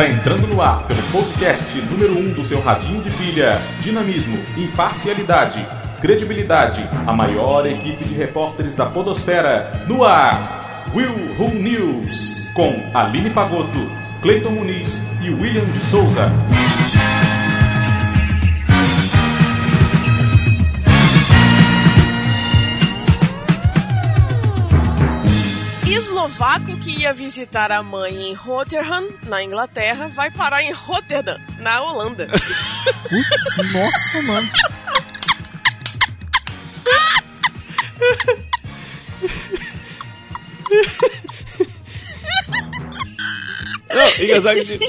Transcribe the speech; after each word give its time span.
Está 0.00 0.12
entrando 0.14 0.46
no 0.46 0.62
ar 0.62 0.86
pelo 0.86 1.02
podcast 1.12 1.78
número 1.82 2.14
1 2.14 2.18
um 2.18 2.32
do 2.32 2.42
seu 2.42 2.58
radinho 2.62 3.02
de 3.02 3.10
pilha. 3.10 3.60
Dinamismo, 3.82 4.38
imparcialidade, 4.56 5.62
credibilidade. 6.00 6.82
A 7.06 7.12
maior 7.12 7.66
equipe 7.66 8.02
de 8.06 8.14
repórteres 8.14 8.74
da 8.74 8.86
Podosfera. 8.86 9.84
No 9.86 10.02
ar, 10.02 10.86
Will 10.94 11.36
Who 11.38 11.50
News. 11.50 12.48
Com 12.54 12.82
Aline 12.94 13.28
Pagoto, 13.28 13.90
Cleiton 14.22 14.52
Muniz 14.52 15.02
e 15.20 15.28
William 15.28 15.66
de 15.66 15.80
Souza. 15.80 16.32
Eslovaco 26.00 26.78
que 26.78 27.02
ia 27.02 27.12
visitar 27.12 27.70
a 27.70 27.82
mãe 27.82 28.30
em 28.30 28.34
Rotterdam, 28.34 29.06
na 29.24 29.44
Inglaterra, 29.44 30.08
vai 30.08 30.30
parar 30.30 30.62
em 30.62 30.72
Rotterdam, 30.72 31.38
na 31.58 31.82
Holanda. 31.82 32.26
Putz, 32.26 33.72
nossa, 33.72 34.22
mano. 34.22 34.48
Não, 43.90 44.24
engraçado 44.24 44.56
que, 44.64 44.80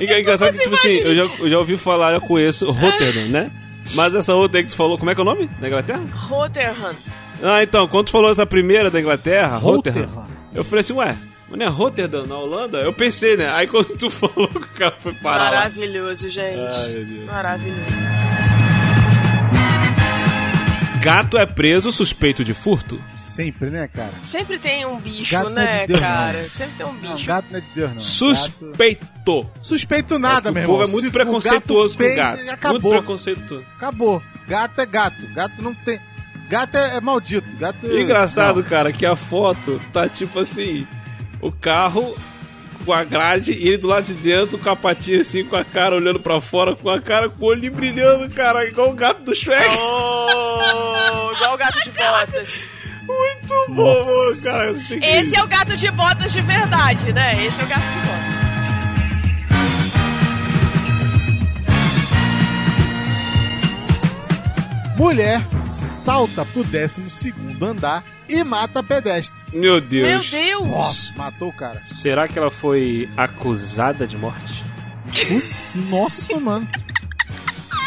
engraçado 0.00 0.52
que 0.54 0.62
tipo 0.62 0.74
assim, 0.74 0.88
eu 0.88 1.14
já, 1.14 1.34
eu 1.38 1.50
já 1.50 1.58
ouvi 1.58 1.76
falar, 1.76 2.14
eu 2.14 2.20
conheço 2.22 2.70
Rotterdam, 2.70 3.28
né? 3.28 3.50
Mas 3.94 4.14
essa 4.14 4.34
outra 4.34 4.58
aí 4.58 4.64
que 4.64 4.70
tu 4.70 4.76
falou, 4.76 4.96
como 4.96 5.10
é 5.10 5.14
que 5.14 5.20
é 5.20 5.22
o 5.22 5.26
nome 5.26 5.46
da 5.60 5.68
Inglaterra? 5.68 6.02
Rotterdam. 6.14 6.96
Ah, 7.42 7.62
então, 7.62 7.86
quando 7.86 8.06
tu 8.06 8.12
falou 8.12 8.30
essa 8.30 8.46
primeira 8.46 8.90
da 8.90 8.98
Inglaterra, 8.98 9.58
Rotterdam, 9.58 10.04
Rotterdam. 10.06 10.25
Eu 10.56 10.64
falei 10.64 10.80
assim, 10.80 10.92
ué, 10.94 11.16
mas 11.48 11.58
não 11.58 11.66
é 11.66 11.68
Rotterdam 11.68 12.26
na 12.26 12.36
Holanda? 12.36 12.78
Eu 12.78 12.92
pensei, 12.92 13.36
né? 13.36 13.48
Aí 13.52 13.66
quando 13.66 13.96
tu 13.96 14.08
falou 14.10 14.48
que 14.48 14.58
o 14.58 14.68
cara 14.74 14.94
foi 15.00 15.12
parar 15.14 15.44
lá. 15.44 15.50
Maravilhoso, 15.56 16.28
gente. 16.28 16.58
Ai. 16.58 17.24
Maravilhoso. 17.26 18.02
Gato 21.00 21.38
é 21.38 21.46
preso 21.46 21.92
suspeito 21.92 22.44
de 22.44 22.52
furto. 22.52 23.00
Sempre, 23.14 23.70
né, 23.70 23.86
cara? 23.86 24.12
Sempre 24.24 24.58
tem 24.58 24.84
um 24.84 24.98
bicho, 24.98 25.30
Gato 25.30 25.50
não 25.50 25.62
é 25.62 25.64
né, 25.66 25.80
de 25.82 25.86
Deus, 25.86 26.00
cara? 26.00 26.42
não. 26.42 26.48
Sempre 26.50 26.74
tem 26.76 26.86
um 26.86 26.92
Não, 26.94 27.14
bicho. 27.14 27.26
gato 27.28 27.46
não 27.48 27.58
é 27.58 27.60
de 27.60 27.70
Deus, 27.70 27.88
não. 27.90 27.96
Gato... 27.96 28.02
Suspeito. 28.04 29.46
Suspeito 29.60 30.18
nada, 30.18 30.50
o 30.50 30.52
meu 30.54 30.64
povo 30.66 30.82
irmão. 30.82 30.88
é 30.88 30.90
muito 30.90 31.02
Se 31.04 31.08
o 31.08 31.12
preconceituoso 31.12 31.96
gato 31.96 31.98
fez, 31.98 32.10
com 32.10 32.16
gato. 32.16 32.50
Acabou. 32.50 32.80
Muito 32.80 32.98
preconceituoso. 33.04 33.64
Acabou. 33.76 34.22
Gato 34.48 34.80
é 34.80 34.86
gato. 34.86 35.26
Gato 35.32 35.62
não 35.62 35.74
tem. 35.74 36.00
Gato 36.48 36.76
é, 36.76 36.96
é 36.96 37.00
maldito. 37.00 37.46
Gato 37.58 37.86
E 37.86 38.02
engraçado, 38.02 38.62
Não. 38.62 38.68
cara, 38.68 38.92
que 38.92 39.04
a 39.04 39.16
foto 39.16 39.80
tá 39.92 40.08
tipo 40.08 40.38
assim: 40.40 40.86
o 41.40 41.50
carro 41.50 42.16
com 42.84 42.92
a 42.92 43.02
grade 43.02 43.52
e 43.52 43.66
ele 43.68 43.78
do 43.78 43.88
lado 43.88 44.04
de 44.04 44.14
dentro 44.14 44.56
com 44.58 44.70
a 44.70 44.76
patinha 44.76 45.20
assim, 45.20 45.44
com 45.44 45.56
a 45.56 45.64
cara 45.64 45.96
olhando 45.96 46.20
pra 46.20 46.40
fora, 46.40 46.76
com 46.76 46.88
a 46.88 47.00
cara 47.00 47.28
com 47.28 47.44
o 47.44 47.48
olho 47.48 47.72
brilhando, 47.72 48.30
cara, 48.30 48.64
igual 48.68 48.90
o 48.90 48.94
gato 48.94 49.22
do 49.22 49.34
Shrek. 49.34 49.76
Oh, 49.76 51.32
igual 51.34 51.54
o 51.54 51.56
gato 51.58 51.80
de 51.82 51.90
botas. 51.98 52.68
Muito 53.06 53.66
bom, 53.68 53.94
Nossa. 53.94 54.50
cara. 54.50 54.70
Esse 55.18 55.36
é 55.36 55.42
o 55.42 55.46
gato 55.48 55.76
de 55.76 55.90
botas 55.90 56.32
de 56.32 56.40
verdade, 56.42 57.12
né? 57.12 57.44
Esse 57.44 57.60
é 57.60 57.64
o 57.64 57.68
gato 57.68 57.80
de 57.82 58.00
botas. 58.00 58.36
Mulher 64.96 65.40
salta 65.72 66.44
pro 66.46 66.64
12 66.64 67.34
andar 67.60 68.04
e 68.28 68.42
mata 68.42 68.82
pedestre. 68.82 69.42
Meu 69.52 69.60
Meu 69.62 69.80
Deus. 69.80 70.30
Deus! 70.30 70.68
Nossa, 70.68 71.12
matou 71.16 71.48
o 71.48 71.52
cara. 71.52 71.82
Será 71.86 72.26
que 72.26 72.38
ela 72.38 72.50
foi 72.50 73.08
acusada 73.16 74.06
de 74.06 74.16
morte? 74.16 74.64
Putz, 75.06 75.76
nossa, 75.88 76.38
mano. 76.40 76.68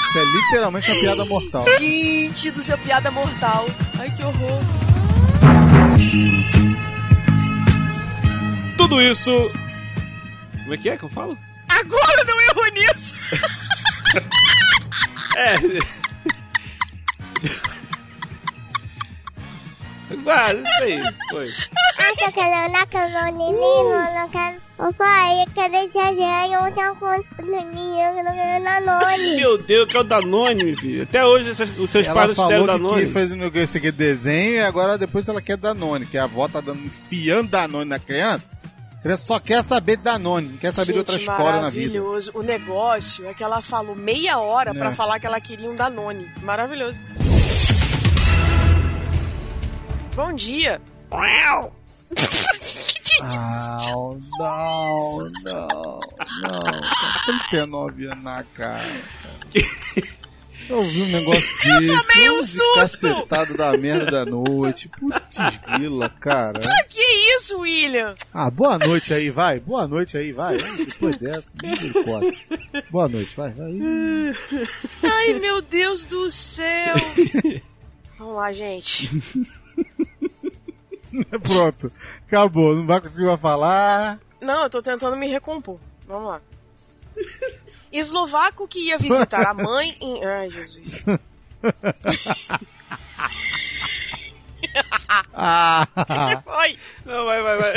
Isso 0.03 0.17
é 0.17 0.23
literalmente 0.25 0.89
uma 0.91 0.99
piada 1.01 1.25
mortal. 1.25 1.65
Gente 1.77 2.51
do 2.51 2.63
seu 2.63 2.77
piada 2.77 3.11
mortal. 3.11 3.67
Ai, 3.99 4.09
que 4.09 4.23
horror. 4.23 4.59
Tudo 8.77 9.01
isso. 9.01 9.31
Como 10.63 10.73
é 10.73 10.77
que 10.77 10.89
é 10.89 10.97
que 10.97 11.03
eu 11.03 11.09
falo? 11.09 11.37
Agora 11.67 12.23
não 12.25 12.41
erro 12.41 12.73
nisso. 12.73 13.15
É. 15.37 15.55
Ah, 20.29 20.53
não 20.53 20.63
sei. 20.77 20.99
Foi. 21.31 21.45
Asa 21.99 22.31
kalau 22.31 22.69
nak 22.71 22.87
kalau 22.89 23.25
ni 23.37 23.47
ni 23.51 23.73
kalau 23.91 24.27
kan 24.31 24.51
apa 24.79 25.09
ya 25.35 25.45
kada 25.55 25.81
jajan 25.89 26.51
yang 26.51 26.71
kalau 26.73 27.09
na 28.63 28.79
noni. 28.79 29.35
Meu 29.41 29.57
Deus, 29.65 29.87
que 29.91 29.97
é 29.97 29.99
o 29.99 30.03
Danone, 30.03 30.63
meu 30.63 30.77
filho. 30.77 31.03
Até 31.03 31.25
hoje 31.25 31.49
os 31.49 31.57
seus- 31.57 31.77
os 31.77 31.89
seus 31.89 32.05
Ela 32.07 32.13
pais 32.15 32.37
não 32.37 32.47
deram 32.47 32.65
falou 32.65 32.77
que, 32.77 32.83
Danone. 32.83 33.05
que 33.05 33.11
fez 33.11 33.31
um 33.31 33.43
esse 33.53 33.77
aqui 33.77 33.91
desenho 33.91 34.55
e 34.55 34.59
agora 34.61 34.97
depois 34.97 35.27
ela 35.27 35.41
quer 35.41 35.57
Danone, 35.57 36.05
que 36.05 36.17
a 36.17 36.23
avó 36.25 36.47
tá 36.47 36.61
dando, 36.61 36.85
enfiando 36.85 37.49
Danone 37.49 37.89
na 37.89 37.99
criança. 37.99 38.51
A 38.99 39.01
criança 39.01 39.23
só 39.25 39.39
quer 39.39 39.63
saber 39.63 39.97
de 39.97 40.03
Danone, 40.03 40.49
não 40.49 40.57
quer 40.57 40.73
saber 40.73 40.93
de 40.93 40.99
outra 40.99 41.13
Gente, 41.17 41.29
história 41.29 41.61
na 41.61 41.69
vida. 41.69 41.93
maravilhoso. 41.99 42.31
O 42.33 42.41
negócio 42.41 43.25
é 43.27 43.33
que 43.33 43.43
ela 43.43 43.61
falou 43.61 43.95
meia 43.95 44.37
hora 44.39 44.73
pra 44.73 44.89
É. 44.89 44.91
falar 44.91 45.19
que 45.19 45.25
ela 45.27 45.39
queria 45.39 45.69
um 45.69 45.75
Danone. 45.75 46.29
Maravilhoso. 46.43 47.01
Bom 50.19 50.33
dia. 50.33 50.81
Ah, 51.11 51.61
não, 53.87 54.19
não, 54.37 55.31
não. 55.45 55.99
39 57.49 58.07
anos 58.07 58.23
na 58.25 58.43
cara. 58.43 59.01
Eu 60.67 60.83
vi 60.83 61.03
um 61.03 61.07
negócio 61.07 61.57
desse. 61.63 62.09
tomei 62.09 62.31
um 62.31 62.43
susto. 62.43 62.75
Cacetado 62.75 63.55
da 63.55 63.77
merda 63.77 64.11
da 64.11 64.25
noite. 64.25 64.89
Putz, 64.89 65.37
grila, 65.65 66.09
cara. 66.09 66.59
Pra 66.59 66.83
que 66.83 67.01
isso, 67.37 67.57
William? 67.59 68.13
Ah, 68.33 68.51
boa 68.51 68.77
noite 68.77 69.13
aí, 69.13 69.29
vai. 69.29 69.61
Boa 69.61 69.87
noite 69.87 70.17
aí, 70.17 70.33
vai. 70.33 70.57
Depois 70.57 71.15
dessa, 71.15 71.55
misericórdia. 71.63 72.33
Boa 72.91 73.07
noite, 73.07 73.33
vai, 73.37 73.53
vai. 73.53 73.71
Ai, 75.01 75.33
meu 75.39 75.61
Deus 75.61 76.05
do 76.05 76.29
céu. 76.29 76.95
Vamos 78.19 78.35
lá, 78.35 78.51
gente. 78.51 79.09
Pronto, 81.41 81.91
acabou. 82.27 82.75
Não 82.75 82.85
vai 82.85 83.01
conseguir 83.01 83.25
mais 83.25 83.41
falar. 83.41 84.19
Não, 84.41 84.63
eu 84.63 84.69
tô 84.69 84.81
tentando 84.81 85.15
me 85.17 85.27
recompor. 85.27 85.79
Vamos 86.07 86.27
lá. 86.29 86.41
Eslovaco 87.91 88.67
que 88.67 88.87
ia 88.87 88.97
visitar 88.97 89.47
a 89.47 89.53
mãe 89.53 89.89
em. 90.01 90.23
Ai, 90.25 90.49
Jesus. 90.49 91.03
Ah, 95.33 95.87
Oi! 96.45 96.77
Não, 97.05 97.25
vai, 97.25 97.41
vai, 97.41 97.57
vai. 97.57 97.73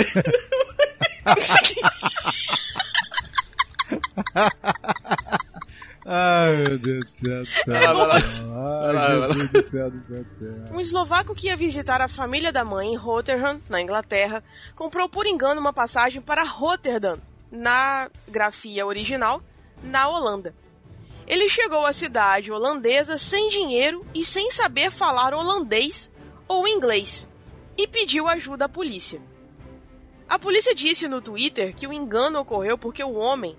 Ai, 6.13 6.57
meu 6.57 6.79
Deus 6.79 7.05
do 7.05 7.13
céu, 7.13 7.41
do 7.41 7.47
céu. 7.47 7.95
Lá. 7.95 8.15
Ai, 8.15 9.21
Jesus 9.21 9.51
do 9.51 9.63
céu, 9.63 9.91
do 9.91 9.99
céu, 9.99 10.25
do 10.25 10.35
céu. 10.35 10.55
Um 10.71 10.81
eslovaco 10.81 11.35
que 11.35 11.47
ia 11.47 11.57
visitar 11.57 12.01
a 12.01 12.09
família 12.09 12.53
da 12.53 12.65
mãe 12.65 12.93
em 12.93 12.97
Rotterdam, 12.97 13.61
na 13.69 13.81
Inglaterra, 13.81 14.45
comprou 14.77 15.09
por 15.09 15.27
engano 15.27 15.61
uma 15.61 15.73
passagem 15.73 16.21
para 16.21 16.43
Rotterdam, 16.43 17.19
na 17.51 18.11
grafia 18.29 18.87
original, 18.87 19.43
na 19.83 20.09
Holanda. 20.09 20.55
Ele 21.27 21.49
chegou 21.49 21.87
à 21.87 21.93
cidade 21.93 22.53
holandesa 22.53 23.17
sem 23.17 23.49
dinheiro 23.49 24.05
e 24.15 24.25
sem 24.25 24.51
saber 24.51 24.91
falar 24.91 25.33
holandês 25.33 26.13
ou 26.49 26.69
inglês 26.69 27.29
e 27.77 27.87
pediu 27.87 28.29
ajuda 28.29 28.67
à 28.67 28.69
polícia. 28.69 29.21
A 30.29 30.39
polícia 30.39 30.75
disse 30.75 31.09
no 31.09 31.21
Twitter 31.21 31.75
que 31.75 31.87
o 31.87 31.93
engano 31.93 32.41
ocorreu 32.41 32.77
porque 32.77 33.03
o 33.03 33.15
homem 33.15 33.57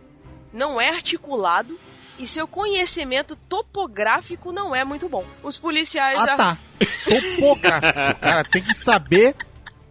não 0.51 0.79
é 0.79 0.89
articulado 0.89 1.79
e 2.19 2.27
seu 2.27 2.47
conhecimento 2.47 3.35
topográfico 3.35 4.51
não 4.51 4.73
é 4.75 4.83
muito 4.83 5.09
bom. 5.09 5.25
Os 5.41 5.57
policiais 5.57 6.19
Ah, 6.19 6.35
tá. 6.37 6.57
Topográfico. 7.05 8.19
Cara 8.21 8.43
tem 8.43 8.61
que 8.63 8.73
saber 8.75 9.35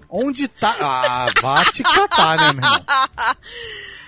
onde 0.09 0.47
tá. 0.49 0.75
Ah, 0.81 1.27
vá 1.41 1.65
te 1.65 1.83
catar, 1.83 2.37
né, 2.39 2.53
meu 2.53 2.65
irmão? 2.65 2.85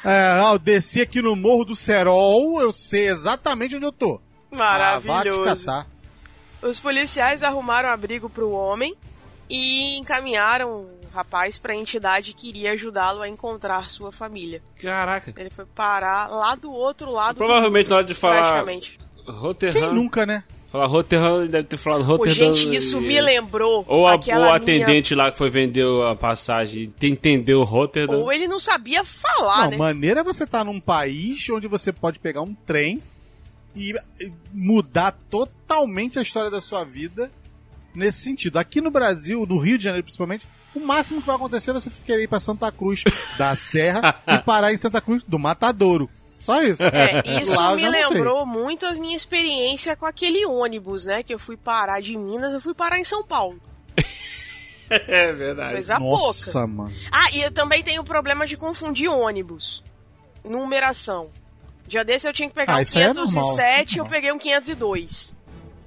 É, 0.06 0.38
eu 0.52 0.58
desci 0.58 1.00
aqui 1.00 1.22
no 1.22 1.34
Morro 1.34 1.64
do 1.64 1.74
Serol, 1.74 2.60
eu 2.60 2.74
sei 2.74 3.08
exatamente 3.08 3.74
onde 3.74 3.86
eu 3.86 3.92
tô. 3.92 4.20
Ah, 4.52 4.98
vá 4.98 4.98
te 4.98 5.08
Maravilhoso. 5.08 5.64
catar. 5.64 5.86
Os 6.60 6.78
policiais 6.78 7.42
arrumaram 7.42 7.88
abrigo 7.88 8.28
para 8.28 8.44
o 8.44 8.52
homem 8.52 8.94
e 9.48 9.96
encaminharam 9.96 10.86
rapaz 11.14 11.56
para 11.58 11.72
a 11.72 11.76
entidade 11.76 12.32
que 12.32 12.48
iria 12.48 12.72
ajudá-lo 12.72 13.22
a 13.22 13.28
encontrar 13.28 13.90
sua 13.90 14.10
família. 14.12 14.60
Caraca. 14.80 15.32
Ele 15.38 15.50
foi 15.50 15.64
parar 15.64 16.28
lá 16.28 16.54
do 16.54 16.70
outro 16.72 17.10
lado. 17.10 17.36
Provavelmente 17.36 17.86
do 17.86 17.90
na 17.90 17.96
hora 17.96 18.04
de 18.04 18.14
falar 18.14 18.40
Praticamente. 18.42 18.98
Quem 19.24 19.34
Rotterdam, 19.34 19.94
nunca, 19.94 20.26
né? 20.26 20.44
Falar 20.70 20.86
Rotterdam, 20.86 21.46
deve 21.46 21.68
ter 21.68 21.76
falado 21.76 22.00
Pô, 22.04 22.16
Rotterdam. 22.16 22.52
gente, 22.52 22.74
isso 22.74 22.98
e- 22.98 23.00
me 23.00 23.20
lembrou 23.20 23.84
Ou 23.86 24.08
a, 24.08 24.14
aquela 24.14 24.38
ou 24.48 24.52
a 24.52 24.58
minha- 24.58 24.80
atendente 24.84 25.14
lá 25.14 25.30
que 25.30 25.38
foi 25.38 25.48
vender 25.48 25.84
a 26.10 26.16
passagem 26.16 26.92
entendeu 27.00 27.62
Rotterdam. 27.62 28.18
Ou 28.18 28.32
ele 28.32 28.48
não 28.48 28.58
sabia 28.58 29.04
falar, 29.04 29.64
Não, 29.64 29.70
né? 29.70 29.76
maneira 29.76 30.20
é 30.20 30.24
você 30.24 30.42
estar 30.44 30.64
num 30.64 30.80
país 30.80 31.48
onde 31.48 31.68
você 31.68 31.92
pode 31.92 32.18
pegar 32.18 32.42
um 32.42 32.52
trem 32.54 33.00
e 33.76 33.94
e 34.20 34.32
mudar 34.52 35.12
totalmente 35.30 36.18
a 36.18 36.22
história 36.22 36.50
da 36.50 36.60
sua 36.60 36.84
vida 36.84 37.30
nesse 37.94 38.22
sentido. 38.22 38.56
Aqui 38.58 38.80
no 38.80 38.90
Brasil, 38.90 39.46
no 39.48 39.58
Rio 39.58 39.78
de 39.78 39.84
Janeiro 39.84 40.02
principalmente, 40.04 40.46
o 40.74 40.80
máximo 40.80 41.20
que 41.20 41.26
vai 41.26 41.36
acontecer 41.36 41.70
é 41.70 41.74
você 41.74 41.90
querer 42.04 42.24
ir 42.24 42.28
pra 42.28 42.40
Santa 42.40 42.70
Cruz 42.72 43.04
da 43.38 43.54
Serra 43.56 44.20
e 44.26 44.38
parar 44.38 44.72
em 44.72 44.76
Santa 44.76 45.00
Cruz 45.00 45.22
do 45.22 45.38
Matadouro. 45.38 46.08
Só 46.38 46.62
isso. 46.62 46.82
É, 46.82 47.22
isso 47.40 47.56
Lá 47.56 47.74
me 47.74 47.88
lembrou 47.88 48.44
muito 48.44 48.84
a 48.84 48.92
minha 48.92 49.16
experiência 49.16 49.96
com 49.96 50.04
aquele 50.04 50.44
ônibus, 50.44 51.06
né? 51.06 51.22
Que 51.22 51.32
eu 51.32 51.38
fui 51.38 51.56
parar 51.56 52.02
de 52.02 52.16
Minas, 52.16 52.52
eu 52.52 52.60
fui 52.60 52.74
parar 52.74 52.98
em 52.98 53.04
São 53.04 53.24
Paulo. 53.24 53.58
É 54.90 55.32
verdade. 55.32 55.72
Coisa 55.72 55.98
pouca. 55.98 56.26
Nossa, 56.26 56.66
mano. 56.66 56.92
Ah, 57.10 57.30
e 57.32 57.40
eu 57.42 57.50
também 57.50 57.82
tenho 57.82 58.02
o 58.02 58.04
problema 58.04 58.46
de 58.46 58.54
confundir 58.54 59.08
ônibus. 59.08 59.82
Numeração. 60.44 61.30
Dia 61.88 62.04
desse 62.04 62.28
eu 62.28 62.32
tinha 62.34 62.48
que 62.48 62.54
pegar 62.54 62.74
Ah, 62.74 62.78
um 62.78 62.82
isso 62.82 62.98
aí 62.98 63.04
é 63.04 63.06
normal, 63.08 63.26
507 63.26 63.98
eu 63.98 64.06
peguei 64.06 64.30
um 64.30 64.38
502. 64.38 65.36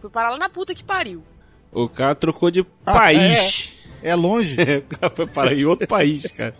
Fui 0.01 0.09
parar 0.09 0.31
lá 0.31 0.37
na 0.37 0.49
puta 0.49 0.73
que 0.73 0.83
pariu. 0.83 1.23
O 1.71 1.87
cara 1.87 2.15
trocou 2.15 2.49
de 2.49 2.65
Ah, 2.85 2.93
país. 2.93 3.66
É 4.03 4.15
longe. 4.15 4.55
o 4.61 4.81
cara 4.97 5.13
foi 5.15 5.27
para 5.27 5.53
em 5.53 5.65
outro 5.65 5.87
país, 5.87 6.23
cara. 6.31 6.55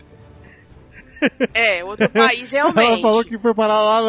É, 1.54 1.84
outro 1.84 2.08
país 2.10 2.54
Ela 2.54 2.72
realmente. 2.72 3.02
falou 3.02 3.24
que 3.26 3.40
foi 3.40 3.54
parar 3.54 3.82
lá 3.82 4.02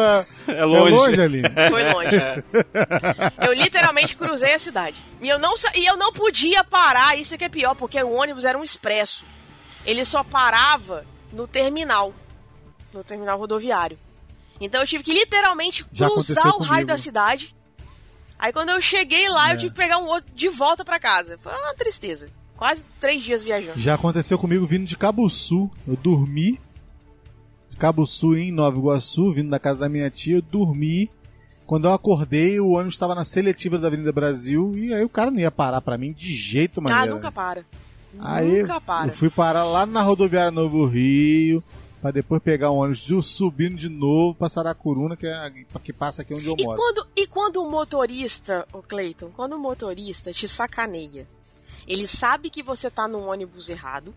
na. 0.45 0.53
É 0.53 0.63
longe. 0.63 0.93
É 0.93 0.97
longe, 0.97 1.21
Aline. 1.21 1.49
Foi 1.69 1.91
longe. 1.93 2.15
Eu 3.45 3.53
literalmente 3.53 4.15
cruzei 4.15 4.53
a 4.53 4.59
cidade. 4.59 5.01
E 5.19 5.27
eu, 5.27 5.39
não, 5.39 5.57
sa- 5.57 5.71
e 5.75 5.85
eu 5.89 5.97
não 5.97 6.13
podia 6.13 6.63
parar, 6.63 7.17
isso 7.17 7.35
que 7.37 7.43
é 7.43 7.49
pior, 7.49 7.73
porque 7.75 8.01
o 8.03 8.11
ônibus 8.13 8.45
era 8.45 8.57
um 8.57 8.63
expresso. 8.63 9.25
Ele 9.85 10.05
só 10.05 10.23
parava 10.23 11.03
no 11.33 11.47
terminal. 11.47 12.13
No 12.93 13.03
terminal 13.03 13.39
rodoviário. 13.39 13.97
Então 14.61 14.81
eu 14.81 14.87
tive 14.87 15.03
que 15.03 15.13
literalmente 15.13 15.83
cruzar 15.85 16.45
o 16.47 16.59
raio 16.59 16.67
comigo. 16.67 16.87
da 16.87 16.97
cidade. 16.97 17.55
Aí 18.37 18.53
quando 18.53 18.69
eu 18.69 18.79
cheguei 18.81 19.27
lá, 19.29 19.51
eu 19.51 19.57
tive 19.57 19.71
que 19.71 19.77
pegar 19.81 19.97
um 19.97 20.05
outro 20.05 20.31
de 20.35 20.47
volta 20.49 20.85
pra 20.85 20.99
casa. 20.99 21.37
Foi 21.39 21.51
uma 21.53 21.73
tristeza. 21.73 22.29
Quase 22.59 22.83
três 22.99 23.23
dias 23.23 23.41
viajando. 23.43 23.79
Já 23.79 23.93
aconteceu 23.95 24.37
comigo 24.37 24.67
vindo 24.67 24.85
de 24.85 24.97
Cabo 24.97 25.27
Sul. 25.29 25.71
Eu 25.87 25.95
dormi. 25.95 26.59
De 27.69 27.77
Cabo 27.77 28.05
Sul 28.05 28.37
em 28.37 28.51
Nova 28.51 28.77
Iguaçu, 28.77 29.31
vindo 29.33 29.49
da 29.49 29.57
casa 29.57 29.79
da 29.79 29.89
minha 29.89 30.09
tia, 30.09 30.35
eu 30.35 30.41
dormi. 30.41 31.09
Quando 31.65 31.87
eu 31.87 31.93
acordei, 31.93 32.59
o 32.59 32.71
ônibus 32.71 32.95
estava 32.95 33.15
na 33.15 33.23
seletiva 33.23 33.77
da 33.77 33.87
Avenida 33.87 34.11
Brasil 34.11 34.73
e 34.75 34.93
aí 34.93 35.03
o 35.05 35.09
cara 35.09 35.31
não 35.31 35.39
ia 35.39 35.49
parar 35.49 35.79
pra 35.79 35.97
mim 35.97 36.11
de 36.11 36.33
jeito 36.35 36.79
Ah, 36.81 36.83
maneiro. 36.83 37.15
nunca 37.15 37.31
para. 37.31 37.63
Aí 38.19 38.61
nunca 38.63 38.81
para. 38.81 39.07
eu 39.09 39.13
fui 39.13 39.29
parar 39.29 39.63
lá 39.63 39.85
na 39.85 40.01
rodoviária 40.01 40.49
Novo 40.51 40.85
Rio, 40.87 41.63
pra 42.01 42.09
depois 42.11 42.41
pegar 42.41 42.71
um 42.71 42.77
ônibus 42.77 43.01
de- 43.05 43.21
subindo 43.23 43.75
de 43.75 43.87
novo 43.87 44.33
pra 44.35 44.49
Saracuruna, 44.49 45.15
que, 45.15 45.27
é 45.27 45.51
que 45.83 45.93
passa 45.93 46.23
aqui 46.23 46.33
onde 46.33 46.47
eu 46.47 46.55
E 46.57 46.63
moro. 46.65 46.75
quando, 46.77 47.07
e 47.15 47.27
quando 47.27 47.57
o 47.63 47.69
motorista, 47.71 48.67
o 48.73 48.81
Cleiton, 48.81 49.29
quando 49.33 49.53
o 49.53 49.59
motorista 49.59 50.33
te 50.33 50.47
sacaneia, 50.47 51.27
ele 51.89 52.07
sabe 52.07 52.51
que 52.51 52.61
você 52.61 52.89
tá 52.89 53.07
no 53.07 53.27
ônibus 53.27 53.67
errado, 53.67 54.13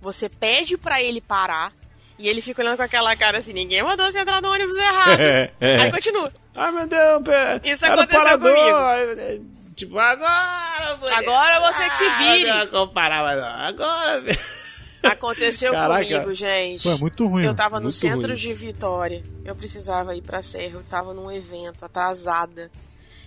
você 0.00 0.28
pede 0.28 0.78
pra 0.78 1.02
ele 1.02 1.20
parar, 1.20 1.70
e 2.18 2.28
ele 2.28 2.40
fica 2.40 2.62
olhando 2.62 2.78
com 2.78 2.82
aquela 2.82 3.14
cara 3.14 3.38
assim, 3.38 3.52
ninguém 3.52 3.82
mandou 3.82 4.10
você 4.10 4.20
entrar 4.20 4.40
no 4.40 4.50
ônibus 4.50 4.76
errado. 4.76 5.20
É, 5.20 5.52
é. 5.60 5.82
Aí 5.82 5.90
continua. 5.90 6.32
Ai, 6.54 6.72
meu 6.72 6.86
Deus, 6.86 7.22
pé. 7.22 7.60
Isso 7.64 7.84
era 7.84 7.96
o 7.96 8.00
aconteceu 8.00 8.38
parador. 8.38 8.54
comigo. 8.54 9.44
Tipo, 9.74 9.98
agora... 9.98 10.96
mulher. 10.96 11.18
Agora 11.18 11.72
você 11.72 11.90
que 11.90 11.96
se 11.96 12.08
vire. 12.10 12.48
Ah, 12.48 12.58
não 12.64 12.66
comparava, 12.68 13.34
não. 13.34 13.66
Agora... 13.66 14.24
Aconteceu 15.02 15.72
Caraca. 15.72 16.02
comigo, 16.02 16.34
gente. 16.34 16.82
Pô, 16.84 16.92
é 16.92 16.96
muito 16.96 17.26
ruim. 17.26 17.44
Eu 17.44 17.54
tava 17.54 17.78
no 17.78 17.92
centro 17.92 18.28
ruim. 18.28 18.36
de 18.36 18.54
Vitória. 18.54 19.22
Eu 19.44 19.54
precisava 19.54 20.16
ir 20.16 20.22
pra 20.22 20.40
Serra. 20.40 20.76
Eu 20.76 20.84
tava 20.84 21.12
num 21.12 21.30
evento, 21.30 21.84
atrasada, 21.84 22.70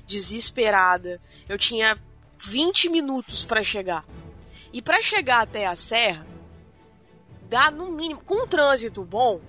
desesperada. 0.07 1.19
Eu 1.47 1.57
tinha 1.57 1.95
20 2.39 2.89
minutos 2.89 3.43
pra 3.43 3.63
chegar. 3.63 4.05
E 4.71 4.81
pra 4.81 5.01
chegar 5.01 5.41
até 5.41 5.65
a 5.65 5.75
Serra, 5.75 6.25
dá 7.49 7.71
no 7.71 7.91
mínimo, 7.91 8.21
com 8.21 8.43
um 8.43 8.47
trânsito 8.47 9.03
bom, 9.03 9.41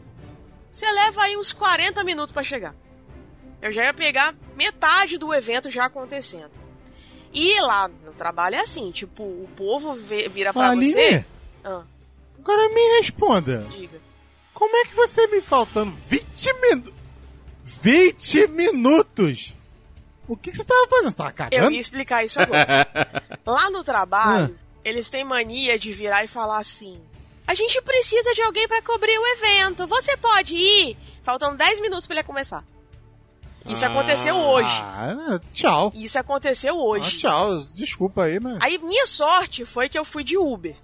você 0.71 0.91
leva 0.91 1.23
aí 1.23 1.37
uns 1.37 1.53
40 1.53 2.05
minutos 2.05 2.33
pra 2.33 2.45
chegar. 2.45 2.75
Eu 3.61 3.73
já 3.73 3.85
ia 3.85 3.95
pegar 3.95 4.35
metade 4.57 5.19
do 5.19 5.35
evento 5.35 5.71
já 5.71 5.87
acontecendo. 5.87 6.51
E 7.33 7.61
lá 7.61 7.89
no 7.89 8.13
trabalho 8.13 8.57
é 8.57 8.61
assim, 8.61 8.91
tipo, 8.91 9.23
o 9.23 9.49
povo 9.57 9.93
vira 9.95 10.53
pra 10.53 10.71
Aline, 10.71 10.93
você. 10.93 11.27
Ah, 11.65 11.83
agora 12.39 12.69
me 12.73 12.97
responda. 12.97 13.67
diga. 13.71 14.01
Como 14.55 14.77
é 14.77 14.85
que 14.85 14.95
você 14.95 15.27
me 15.29 15.41
faltando 15.41 15.95
20 15.95 16.53
minutos? 16.61 16.95
20 17.63 18.49
minutos? 18.49 19.55
O 20.29 20.37
que, 20.37 20.51
que 20.51 20.57
você 20.59 20.65
tava 20.65 20.87
fazendo? 20.89 21.11
Você 21.11 21.17
tava 21.17 21.31
Eu 21.31 21.35
cagando? 21.35 21.73
ia 21.73 21.81
explicar 21.81 22.25
isso 22.25 22.39
agora. 22.41 22.87
Lá 23.47 23.71
no 23.71 23.83
trabalho, 23.83 24.55
Ah. 24.59 24.79
eles 24.85 25.09
têm 25.09 25.25
mania 25.25 25.79
de 25.79 25.91
virar 25.93 26.23
e 26.23 26.29
falar 26.29 26.59
assim: 26.59 27.01
a 27.47 27.55
gente 27.55 27.81
precisa 27.83 28.35
de 28.35 28.43
alguém 28.43 28.69
pra 28.69 28.83
cobrir 28.83 29.19
o 29.19 29.27
evento. 29.27 29.87
Você 29.87 30.17
pode 30.19 30.55
ir? 30.55 30.97
Faltam 31.23 31.57
10 31.57 31.81
minutos 31.81 32.07
pra 32.07 32.17
ele 32.17 32.23
começar. 32.25 32.63
Isso 33.67 33.85
aconteceu 33.85 34.35
hoje. 34.37 34.69
Ah, 34.83 35.41
tchau. 35.53 35.93
Isso 35.95 36.19
aconteceu 36.19 36.75
Ah, 36.79 36.83
hoje. 36.83 37.19
tchau. 37.19 37.59
Desculpa 37.75 38.25
aí, 38.25 38.39
mas. 38.41 38.57
Aí 38.61 38.79
minha 38.79 39.07
sorte 39.07 39.65
foi 39.65 39.89
que 39.89 39.99
eu 39.99 40.05
fui 40.05 40.25
de 40.25 40.39
Uber. 40.39 40.77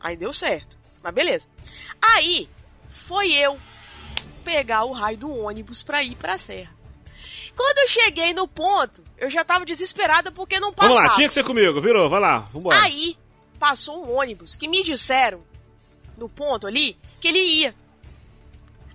Aí 0.00 0.16
deu 0.16 0.32
certo. 0.32 0.78
Mas 1.02 1.14
beleza. 1.14 1.46
Aí 2.02 2.48
foi 2.90 3.32
eu 3.32 3.58
pegar 4.44 4.84
o 4.84 4.92
raio 4.92 5.16
do 5.16 5.34
ônibus 5.34 5.82
pra 5.82 6.02
ir 6.02 6.14
pra 6.16 6.36
serra. 6.36 6.75
Quando 7.56 7.78
eu 7.78 7.88
cheguei 7.88 8.34
no 8.34 8.46
ponto, 8.46 9.02
eu 9.16 9.30
já 9.30 9.42
tava 9.42 9.64
desesperada 9.64 10.30
porque 10.30 10.60
não 10.60 10.72
passava. 10.72 10.94
Vamos 10.94 11.10
lá, 11.10 11.16
tinha 11.16 11.28
que 11.28 11.34
ser 11.34 11.42
comigo. 11.44 11.80
Virou, 11.80 12.08
vai 12.10 12.20
lá. 12.20 12.40
Vambora. 12.52 12.82
Aí 12.82 13.16
passou 13.58 14.04
um 14.04 14.14
ônibus 14.14 14.54
que 14.54 14.68
me 14.68 14.82
disseram 14.82 15.42
no 16.18 16.28
ponto 16.28 16.66
ali 16.66 16.98
que 17.18 17.28
ele 17.28 17.38
ia. 17.38 17.74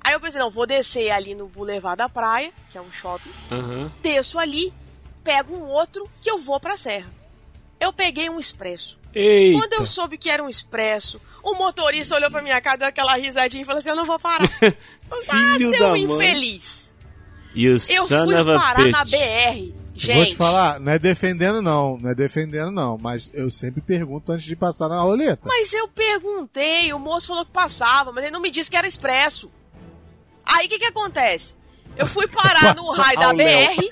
Aí 0.03 0.13
eu 0.13 0.19
pensei, 0.19 0.39
não, 0.39 0.49
vou 0.49 0.67
descer 0.67 1.11
ali 1.11 1.33
no 1.33 1.47
Boulevard 1.47 1.97
da 1.97 2.07
Praia, 2.07 2.51
que 2.69 2.77
é 2.77 2.81
um 2.81 2.91
shopping, 2.91 3.31
Aham. 3.51 3.91
desço 4.01 4.39
ali, 4.39 4.73
pego 5.23 5.55
um 5.55 5.67
outro 5.67 6.09
que 6.19 6.29
eu 6.29 6.37
vou 6.37 6.59
pra 6.59 6.77
serra. 6.77 7.09
Eu 7.79 7.91
peguei 7.91 8.29
um 8.29 8.39
expresso. 8.39 8.99
Eita. 9.13 9.59
Quando 9.59 9.73
eu 9.73 9.85
soube 9.85 10.17
que 10.17 10.29
era 10.29 10.41
um 10.43 10.49
expresso, 10.49 11.19
o 11.43 11.55
motorista 11.55 12.15
olhou 12.15 12.29
pra 12.29 12.41
minha 12.41 12.61
cara, 12.61 12.77
deu 12.77 12.87
aquela 12.87 13.15
risadinha 13.15 13.61
e 13.63 13.65
falou 13.65 13.79
assim: 13.79 13.89
Eu 13.89 13.95
não 13.95 14.05
vou 14.05 14.19
parar. 14.19 14.49
ah, 15.29 15.57
seu 15.57 15.97
infeliz. 15.97 16.93
You 17.55 17.73
Eu 17.89 18.05
son 18.05 18.25
fui 18.25 18.35
of 18.35 18.49
a 18.49 18.59
parar 18.59 18.87
na. 18.87 19.03
BR. 19.05 19.81
Gente, 19.93 20.15
Vou 20.15 20.25
te 20.25 20.35
falar, 20.35 20.79
não 20.79 20.91
é 20.91 20.97
defendendo 20.97 21.61
não, 21.61 21.95
não 21.97 22.09
é 22.09 22.15
defendendo 22.15 22.71
não, 22.71 22.97
mas 22.97 23.29
eu 23.35 23.51
sempre 23.51 23.81
pergunto 23.81 24.31
antes 24.31 24.45
de 24.45 24.55
passar 24.55 24.89
na 24.89 24.99
roleta. 24.99 25.41
mas 25.45 25.71
eu 25.73 25.87
perguntei, 25.89 26.91
o 26.91 26.97
moço 26.97 27.27
falou 27.27 27.45
que 27.45 27.51
passava, 27.51 28.11
mas 28.11 28.23
ele 28.23 28.33
não 28.33 28.39
me 28.39 28.49
disse 28.49 28.71
que 28.71 28.75
era 28.77 28.87
expresso. 28.87 29.51
Aí 30.43 30.65
o 30.65 30.69
que, 30.69 30.79
que 30.79 30.85
acontece? 30.85 31.55
Eu 31.95 32.07
fui 32.07 32.25
parar 32.27 32.73
no 32.75 32.89
raio 32.91 33.19
da. 33.19 33.33
BR, 33.33 33.89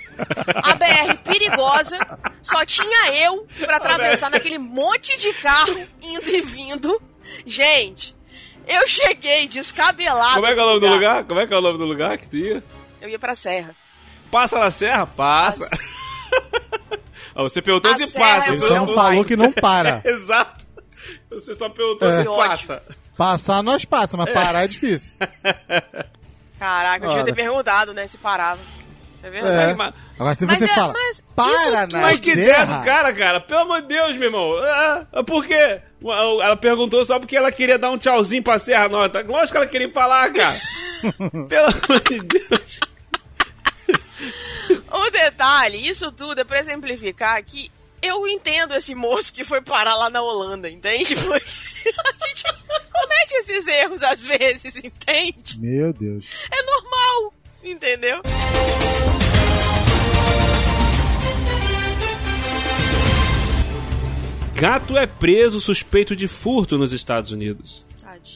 a 0.56 0.74
BR 0.74 1.18
perigosa, 1.24 1.98
só 2.42 2.66
tinha 2.66 3.14
eu 3.26 3.46
pra 3.60 3.78
atravessar 3.78 4.32
naquele 4.32 4.58
monte 4.58 5.16
de 5.18 5.34
carro 5.34 5.78
indo 6.02 6.28
e 6.30 6.42
vindo. 6.42 7.00
Gente, 7.46 8.16
eu 8.68 8.88
cheguei 8.88 9.48
descabelado. 9.48 10.36
Como 10.36 10.48
é 10.48 10.54
que 10.54 10.60
é 10.60 10.64
o 10.64 10.66
no 10.66 10.74
nome 10.74 10.80
do 10.88 10.94
lugar? 10.94 11.24
Como 11.26 11.40
é 11.40 11.46
que 11.46 11.54
é 11.54 11.58
o 11.58 11.62
nome 11.62 11.78
do 11.78 11.86
lugar 11.86 12.18
que 12.18 12.28
tu 12.30 12.38
ia? 12.38 12.64
Eu 13.02 13.10
ia 13.10 13.20
pra 13.20 13.36
serra. 13.36 13.76
Passa 14.32 14.60
na 14.60 14.72
serra? 14.72 15.06
Passa. 15.08 15.68
Ah, 17.36 17.42
Você 17.44 17.62
perguntou 17.62 17.92
A 17.92 17.98
se 17.98 18.08
serra 18.08 18.36
passa. 18.36 18.50
é 18.50 18.54
você 18.54 18.68
só 18.68 18.76
não 18.76 18.88
falou 18.88 19.24
que 19.26 19.36
não 19.36 19.52
para. 19.52 20.02
Exato. 20.06 20.66
Você 21.30 21.56
só 21.56 21.70
perguntou 21.70 22.10
É. 22.10 22.22
se 22.22 22.26
passa. 22.28 22.84
Passar 23.18 23.64
nós 23.64 23.84
passa, 23.86 24.16
mas 24.18 24.32
parar 24.34 24.64
é 24.64 24.68
difícil. 24.68 25.16
Caraca, 26.60 27.06
eu 27.06 27.10
devia 27.10 27.26
ter 27.26 27.36
perguntado, 27.36 27.94
né, 27.94 28.06
se 28.08 28.18
parava. 28.18 28.60
É 29.24 29.30
verdade. 29.30 29.72
É. 29.72 29.74
Mas- 29.74 29.94
Agora 30.18 30.36
se 30.36 30.46
Mas 30.46 30.60
você 30.60 30.66
é- 30.66 30.68
fala, 30.76 30.94
mas 30.94 31.22
para 31.36 31.88
na 31.88 32.02
Mas 32.02 32.22
que 32.22 32.32
ideia 32.32 32.56
serra. 32.56 32.78
do 32.78 32.86
cara, 32.86 33.14
cara. 33.14 33.42
Pelo 33.42 33.60
amor 33.62 33.82
de 33.82 33.88
Deus, 33.90 34.16
meu 34.16 34.24
irmão. 34.28 34.52
Ah, 34.64 35.06
ah, 35.14 35.24
por 35.24 35.46
quê? 35.46 35.82
Ela 36.04 36.56
perguntou 36.58 37.04
só 37.06 37.20
porque 37.20 37.36
ela 37.38 37.52
queria 37.52 37.78
dar 37.78 37.90
um 37.92 37.98
tchauzinho 37.98 38.44
pra 38.44 38.60
Serra 38.60 38.88
Norte. 38.90 39.22
Lógico 39.24 39.52
que 39.52 39.58
ela 39.58 39.68
queria 39.68 39.92
falar, 39.92 40.32
cara. 40.32 40.58
Pelo 41.50 41.68
amor 41.68 42.02
de 42.10 42.20
Deus. 42.20 42.80
O 44.92 45.10
detalhe, 45.10 45.90
isso 45.90 46.12
tudo 46.12 46.42
é 46.42 46.44
pra 46.44 46.60
exemplificar 46.60 47.44
que 47.44 47.72
eu 48.02 48.28
entendo 48.28 48.74
esse 48.74 48.96
moço 48.96 49.34
que 49.34 49.44
foi 49.44 49.62
parar 49.62 49.96
lá 49.96 50.10
na 50.10 50.22
Holanda, 50.22 50.70
entende? 50.70 51.16
Porque 51.20 51.90
a 51.90 52.28
gente 52.28 52.44
comete 52.92 53.34
esses 53.36 53.68
erros 53.68 54.04
às 54.04 54.26
vezes, 54.26 54.78
entende? 54.78 55.60
Meu 55.60 55.92
Deus. 55.94 56.26
É 56.52 56.64
normal, 56.64 57.34
entendeu? 57.64 58.22
Gato 64.56 64.98
é 64.98 65.08
preso 65.08 65.62
suspeito 65.62 66.16
de 66.16 66.28
furto 66.28 66.78
nos 66.78 66.92
Estados 66.92 67.32
Unidos. 67.32 67.82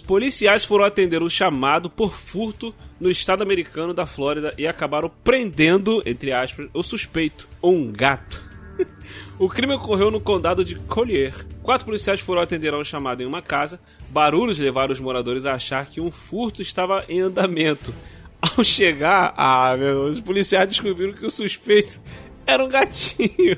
Policiais 0.06 0.65
foram 0.65 0.86
atender 0.86 1.22
um 1.24 1.30
chamado 1.30 1.89
por 1.89 2.13
furto 2.13 2.74
no 3.00 3.10
estado 3.10 3.44
americano 3.44 3.94
da 3.94 4.06
Flórida 4.06 4.53
e 4.58 4.65
acabaram 4.65 5.12
prendendo, 5.24 6.01
entre 6.06 6.32
aspas, 6.32 6.70
o 6.74 6.84
suspeito, 6.84 7.48
um 7.62 7.92
gato. 7.92 8.42
o 9.39 9.50
crime 9.50 9.74
ocorreu 9.74 10.10
no 10.10 10.22
condado 10.22 10.63
de 10.63 10.75
Collier. 10.75 11.46
Quatro 11.62 11.86
policiais 11.86 12.20
foram 12.20 12.42
atender 12.42 12.74
a 12.74 12.77
um 12.77 12.84
chamado 12.84 13.22
em 13.22 13.25
uma 13.25 13.42
casa. 13.42 13.80
Barulhos 14.10 14.60
levaram 14.60 14.94
os 14.94 15.00
moradores 15.00 15.46
a 15.46 15.53
achar 15.53 15.86
que 15.86 16.00
um 16.01 16.12
furto 16.12 16.62
estava 16.62 17.03
em 17.10 17.22
andamento. 17.22 17.94
Ao 18.42 18.63
chegar, 18.63 19.34
ah, 19.38 19.75
meu, 19.77 20.06
os 20.06 20.20
policiais 20.20 20.70
descobriram 20.70 21.13
que 21.13 21.25
o 21.25 21.32
suspeito 21.32 22.00
era 22.46 22.63
um 22.63 22.70
gatinho. 22.70 23.58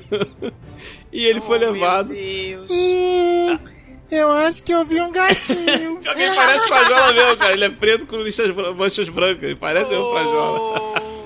e 1.12 1.24
ele 1.24 1.40
foi 1.40 1.58
Oh, 1.58 1.70
levado. 1.72 2.12
Meu 2.12 2.66
Deus. 2.66 2.70
Hum, 2.70 3.58
eu 4.10 4.30
acho 4.30 4.62
que 4.62 4.72
eu 4.72 4.84
vi 4.84 5.00
um 5.00 5.10
gatinho. 5.10 5.98
Pior 5.98 6.14
que 6.14 6.22
ele 6.22 6.34
parece 6.34 6.68
Frajola 6.68 7.12
mesmo, 7.12 7.36
cara. 7.36 7.52
Ele 7.52 7.64
é 7.64 7.70
preto 7.70 8.06
com 8.06 8.16
manchas 8.74 9.08
brancas. 9.08 9.42
Ele 9.42 9.56
parece 9.56 9.94
um 9.94 10.10
Frajola. 10.10 10.80
Oh. 10.80 11.16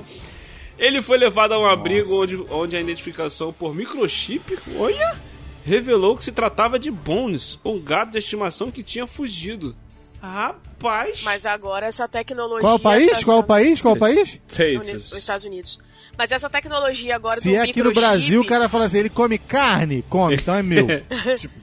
Ele 0.79 1.03
foi 1.03 1.19
levado 1.19 1.53
a 1.53 1.59
um 1.59 1.67
abrigo 1.67 2.23
onde, 2.23 2.45
onde 2.51 2.77
a 2.77 2.81
identificação 2.81 3.53
por 3.53 3.75
microchip, 3.75 4.59
olha, 4.79 5.15
revelou 5.63 6.17
que 6.17 6.25
se 6.25 6.33
tratava 6.33 6.79
de 6.79 6.91
Bones, 6.91 7.59
um 7.63 7.79
gato 7.79 8.13
de 8.13 8.19
estimação 8.19 8.71
que 8.71 8.83
tinha 8.83 9.07
fugido. 9.07 9.77
Rapaz! 10.23 11.23
Mas 11.23 11.45
agora 11.45 11.87
essa 11.87 12.09
tecnologia. 12.09 12.63
Qual 12.63 12.77
o 12.77 12.81
país? 12.81 13.19
tá 13.19 13.25
Qual 13.25 13.43
país? 13.43 13.81
Qual 13.83 13.95
o 13.95 13.99
país? 13.99 14.41
Os 14.49 15.13
Estados 15.13 15.45
Unidos. 15.45 15.79
Mas 16.17 16.33
essa 16.33 16.51
tecnologia 16.51 17.17
agora 17.17 17.41
Se 17.41 17.51
do 17.51 17.55
é 17.57 17.61
aqui 17.61 17.83
no 17.83 17.93
Brasil, 17.93 18.41
o 18.41 18.47
cara 18.47 18.69
fala 18.69 18.87
assim, 18.87 18.99
ele 18.99 19.11
come 19.11 19.39
carne? 19.39 20.03
Come, 20.09 20.35
então 20.35 20.55
é 20.55 20.63
meu. 20.63 20.87
tipo, 21.39 21.55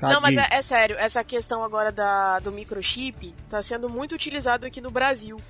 Não, 0.00 0.20
mas 0.20 0.36
é, 0.36 0.46
é 0.58 0.62
sério, 0.62 0.96
essa 0.98 1.24
questão 1.24 1.62
agora 1.64 1.90
da, 1.90 2.38
do 2.38 2.52
microchip 2.52 3.34
tá 3.50 3.62
sendo 3.62 3.88
muito 3.88 4.14
utilizado 4.14 4.66
aqui 4.66 4.80
no 4.80 4.90
Brasil. 4.90 5.40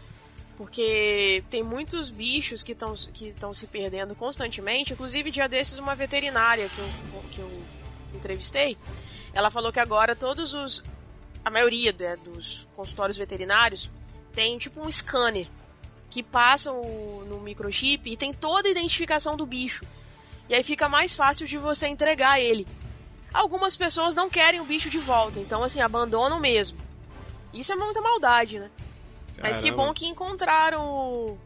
Porque 0.57 1.45
tem 1.49 1.63
muitos 1.63 2.11
bichos 2.11 2.65
que 2.65 2.73
estão 2.73 2.93
que 3.13 3.33
se 3.55 3.67
perdendo 3.69 4.15
constantemente. 4.17 4.93
Inclusive, 4.93 5.31
dia 5.31 5.49
desses, 5.49 5.79
uma 5.79 5.95
veterinária 5.95 6.69
que 6.69 6.79
eu, 6.81 7.23
que 7.31 7.39
eu 7.41 7.63
entrevistei, 8.13 8.77
ela 9.33 9.51
falou 9.53 9.73
que 9.73 9.79
agora 9.79 10.17
todos 10.17 10.55
os. 10.55 10.83
A 11.45 11.51
maioria 11.51 11.95
né, 11.97 12.17
dos 12.25 12.67
consultórios 12.75 13.17
veterinários 13.17 13.89
tem 14.33 14.59
tipo 14.59 14.85
um 14.85 14.91
scanner 14.91 15.47
que 16.11 16.23
passa 16.25 16.73
o- 16.73 17.25
no 17.29 17.39
microchip 17.41 18.11
e 18.11 18.17
tem 18.17 18.33
toda 18.33 18.67
a 18.67 18.71
identificação 18.71 19.37
do 19.37 19.47
bicho. 19.47 19.85
E 20.49 20.55
aí 20.55 20.65
fica 20.65 20.89
mais 20.89 21.15
fácil 21.15 21.47
de 21.47 21.57
você 21.57 21.87
entregar 21.87 22.41
ele. 22.41 22.67
Algumas 23.33 23.77
pessoas 23.77 24.15
não 24.15 24.29
querem 24.29 24.61
o 24.61 24.65
bicho 24.65 24.89
de 24.91 24.99
volta, 24.99 25.39
então 25.39 25.63
assim, 25.63 25.81
abandonam 25.81 26.41
mesmo. 26.41 26.79
Isso 27.53 27.73
é 27.73 27.77
muita 27.77 28.01
maldade, 28.01 28.59
né? 28.59 28.71
Mas 29.41 29.59
que 29.59 29.65
Caramba. 29.71 29.85
bom 29.87 29.93
que 29.95 30.07
encontraram 30.07 30.85
o, 30.85 31.39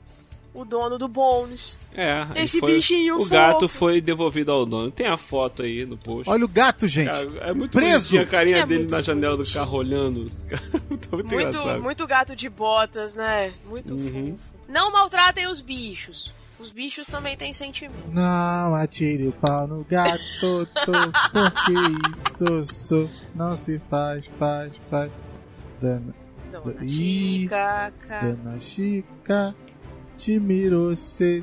o 0.55 0.65
dono 0.65 0.97
do 0.97 1.07
Bones. 1.09 1.79
É, 1.95 2.27
Esse 2.37 2.59
foi- 2.59 2.75
bichinho 2.77 3.17
O 3.17 3.19
fofo. 3.19 3.31
gato 3.31 3.69
foi 3.69 4.01
devolvido 4.01 4.51
ao 4.51 4.65
dono. 4.65 4.91
Tem 4.91 5.07
a 5.07 5.17
foto 5.19 5.63
aí 5.63 5.85
no 5.85 5.97
post. 5.99 6.31
Olha 6.31 6.45
o 6.45 6.49
gato, 6.49 6.89
gente. 6.89 7.11
Cara, 7.11 7.51
é 7.51 7.53
muito 7.53 7.73
Preso. 7.73 8.19
a 8.19 8.25
carinha 8.25 8.59
É 8.59 8.67
dele 8.67 8.87
na 8.91 9.03
janela 9.03 9.35
do 9.35 9.39
bonitinho. 9.39 9.63
carro 9.65 9.77
olhando. 9.77 10.31
tá 10.49 10.59
muito, 11.13 11.29
Muito, 11.35 11.83
muito 11.83 12.07
gato 12.07 12.35
de 12.35 12.49
botas, 12.49 13.15
né? 13.15 13.53
Muito 13.67 13.93
Uhum. 13.95 14.37
fofo. 14.39 14.55
Não 14.69 14.91
maltratem 14.91 15.47
os 15.49 15.61
bichos. 15.61 16.33
Os 16.63 16.71
bichos 16.71 17.09
também 17.09 17.37
têm 17.37 17.53
sentimento. 17.53 18.09
Não 18.13 18.73
atire 18.77 19.27
o 19.27 19.33
pau 19.33 19.67
no 19.67 19.85
gato, 19.85 20.17
tô, 20.87 20.95
porque 21.35 21.73
isso 22.15 22.65
sou. 22.73 23.11
Não 23.35 23.57
se 23.57 23.81
faz, 23.91 24.25
faz, 24.39 24.73
faz. 24.89 25.11
Dana, 25.81 26.15
Dona. 26.53 26.87
Chica, 26.89 27.93
ca- 27.99 28.21
Dona 28.21 28.61
Chica, 28.61 29.55
te 30.17 30.39
miro 30.39 30.91
você. 30.95 31.43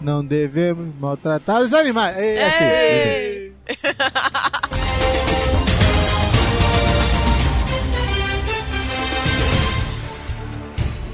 Não 0.00 0.24
devemos 0.24 0.92
maltratar 0.98 1.60
os 1.60 1.74
animais. 1.74 2.16
Ei, 2.16 2.42
achei. 2.42 2.66
Ei! 2.66 3.54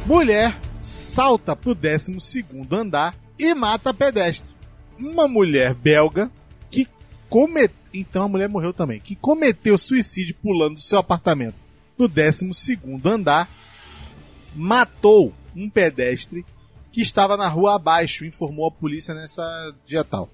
Mulher 0.07 0.59
salta 0.81 1.55
pro 1.55 1.75
12 1.75 2.45
andar 2.73 3.15
e 3.41 3.55
mata 3.55 3.95
pedestre. 3.95 4.55
Uma 4.99 5.27
mulher 5.27 5.75
belga 5.75 6.31
que 6.71 6.87
cometeu. 7.29 7.81
Então 7.93 8.25
a 8.25 8.29
mulher 8.29 8.49
morreu 8.49 8.73
também. 8.73 9.01
Que 9.01 9.17
cometeu 9.17 9.77
suicídio 9.79 10.37
pulando 10.43 10.75
do 10.75 10.81
seu 10.81 10.99
apartamento 10.99 11.57
no 11.99 12.07
12 12.07 12.79
andar. 13.05 13.49
Matou 14.55 15.33
um 15.57 15.69
pedestre 15.71 16.45
que 16.93 17.01
estava 17.01 17.37
na 17.37 17.49
rua 17.49 17.77
abaixo, 17.77 18.25
informou 18.25 18.67
a 18.69 18.71
polícia 18.71 19.15
nessa 19.15 19.75
dia 19.87 20.05
tal. 20.05 20.29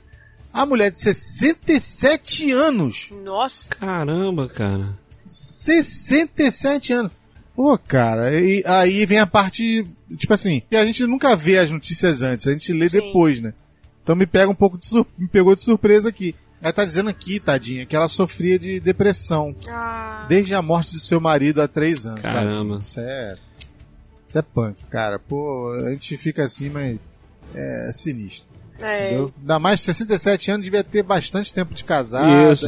A 0.52 0.64
mulher 0.64 0.90
de 0.90 0.98
67 0.98 2.50
anos 2.50 3.10
Nossa, 3.24 3.68
Caramba, 3.68 4.48
cara. 4.48 4.98
67 5.28 6.92
anos. 6.92 7.12
Pô, 7.56 7.76
cara, 7.78 8.38
e 8.38 8.62
aí 8.66 9.06
vem 9.06 9.18
a 9.18 9.26
parte, 9.26 9.86
tipo 10.16 10.32
assim, 10.34 10.62
que 10.68 10.76
a 10.76 10.84
gente 10.84 11.06
nunca 11.06 11.34
vê 11.34 11.56
as 11.58 11.70
notícias 11.70 12.20
antes, 12.20 12.46
a 12.46 12.52
gente 12.52 12.70
lê 12.72 12.86
Sim. 12.88 13.00
depois, 13.00 13.40
né? 13.40 13.54
Então 14.02 14.14
me 14.14 14.26
pega 14.26 14.50
um 14.50 14.54
pouco 14.54 14.76
de 14.78 14.86
sur- 14.86 15.06
me 15.18 15.26
pegou 15.26 15.54
de 15.54 15.62
surpresa 15.62 16.10
aqui. 16.10 16.34
Ela 16.60 16.72
tá 16.72 16.84
dizendo 16.84 17.08
aqui, 17.10 17.40
tadinha, 17.40 17.86
que 17.86 17.96
ela 17.96 18.08
sofria 18.08 18.58
de 18.58 18.78
depressão 18.80 19.54
ah, 19.68 20.26
desde 20.28 20.54
a 20.54 20.60
morte 20.62 20.92
do 20.92 21.00
seu 21.00 21.20
marido 21.20 21.60
há 21.62 21.68
três 21.68 22.04
anos. 22.06 22.20
Caramba. 22.22 22.50
Tadinha. 22.52 22.78
Isso 22.82 23.00
é. 23.00 23.36
Isso 24.28 24.38
é 24.38 24.42
punk, 24.42 24.76
cara. 24.90 25.18
Pô, 25.18 25.72
a 25.86 25.90
gente 25.90 26.16
fica 26.18 26.42
assim, 26.42 26.68
mas 26.68 26.98
é 27.54 27.90
sinistro. 27.92 28.48
É, 28.80 29.06
Entendeu? 29.08 29.32
Ainda 29.40 29.58
mais 29.58 29.80
67 29.80 30.50
anos, 30.50 30.64
devia 30.64 30.84
ter 30.84 31.02
bastante 31.02 31.52
tempo 31.52 31.72
de 31.74 31.84
casada. 31.84 32.52
Isso. 32.52 32.66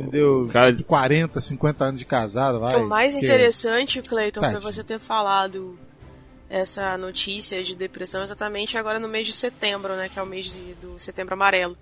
Entendeu? 0.00 0.48
Cara- 0.52 0.72
Tipo, 0.72 0.84
40, 0.84 1.40
50 1.40 1.84
anos 1.84 1.98
de 1.98 2.04
casado, 2.04 2.60
vai. 2.60 2.76
o 2.76 2.86
mais 2.88 3.14
Que- 3.14 3.24
interessante, 3.24 4.00
Cleiton, 4.02 4.40
foi 4.42 4.60
você 4.60 4.82
ter 4.84 4.98
falado 4.98 5.78
essa 6.48 6.96
notícia 6.98 7.62
de 7.62 7.76
depressão 7.76 8.22
exatamente 8.22 8.76
agora 8.76 8.98
no 8.98 9.08
mês 9.08 9.26
de 9.26 9.32
setembro, 9.32 9.94
né? 9.96 10.08
Que 10.12 10.18
é 10.18 10.22
o 10.22 10.26
mês 10.26 10.46
de- 10.46 10.74
do 10.74 10.98
setembro 10.98 11.34
amarelo. 11.34 11.76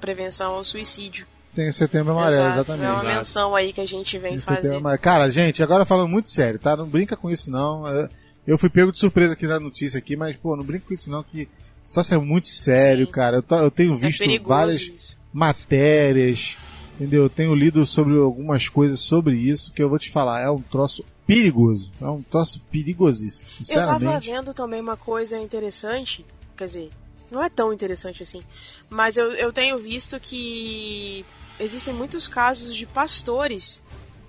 Prevenção 0.00 0.54
ao 0.54 0.64
suicídio. 0.64 1.26
Tem 1.54 1.68
o 1.68 1.72
setembro 1.72 2.12
amarelo, 2.12 2.42
Exato, 2.48 2.72
É 2.72 2.74
exatamente. 2.76 3.04
uma 3.06 3.14
menção 3.16 3.56
aí 3.56 3.72
que 3.72 3.80
a 3.80 3.86
gente 3.86 4.16
vem 4.18 4.38
fazer. 4.38 4.80
Cara, 5.00 5.28
gente, 5.28 5.62
agora 5.62 5.84
falando 5.84 6.08
muito 6.08 6.28
sério, 6.28 6.58
tá? 6.58 6.76
Não 6.76 6.86
brinca 6.86 7.16
com 7.16 7.30
isso 7.30 7.50
não. 7.50 7.86
Eu- 7.86 8.08
Eu 8.46 8.56
fui 8.56 8.70
pego 8.70 8.90
de 8.90 8.98
surpresa 8.98 9.34
aqui 9.34 9.46
na 9.46 9.60
notícia 9.60 9.98
aqui, 9.98 10.16
mas, 10.16 10.34
pô, 10.36 10.56
não 10.56 10.64
brinca 10.64 10.86
com 10.88 10.94
isso 10.94 11.10
não, 11.10 11.22
que 11.22 11.46
situação 11.84 12.20
é 12.20 12.24
muito 12.24 12.46
sério, 12.48 13.06
Sim. 13.06 13.12
cara. 13.12 13.36
Eu, 13.38 13.42
tô- 13.42 13.56
eu 13.56 13.70
tenho 13.70 13.94
É 13.94 13.96
visto 13.98 14.18
perigoso 14.20 14.48
várias 14.48 14.82
isso. 14.82 15.16
matérias, 15.32 16.58
entendeu? 16.94 17.24
Eu 17.24 17.30
tenho 17.30 17.54
lido 17.54 17.84
sobre 17.86 18.16
algumas 18.16 18.68
coisas 18.68 19.00
sobre 19.00 19.36
isso 19.36 19.72
que 19.72 19.82
eu 19.82 19.88
vou 19.88 19.98
te 19.98 20.10
falar. 20.10 20.40
É 20.42 20.50
um 20.50 20.60
troço 20.62 21.04
perigoso. 21.26 21.90
É 22.00 22.06
um 22.06 22.22
troço 22.22 22.60
perigosíssimo. 22.70 23.44
Eu 23.46 23.66
tava 23.74 23.96
Sinceramente. 23.98 24.30
vendo 24.30 24.54
também 24.54 24.80
uma 24.80 24.96
coisa 24.96 25.38
interessante, 25.38 26.24
quer 26.56 26.64
dizer, 26.66 26.90
não 27.30 27.42
é 27.42 27.48
tão 27.50 27.72
interessante 27.72 28.22
assim, 28.22 28.42
mas 28.88 29.16
eu, 29.18 29.32
eu 29.32 29.52
tenho 29.52 29.78
visto 29.78 30.18
que 30.18 31.24
existem 31.60 31.92
muitos 31.92 32.26
casos 32.26 32.74
de 32.74 32.86
pastores 32.86 33.82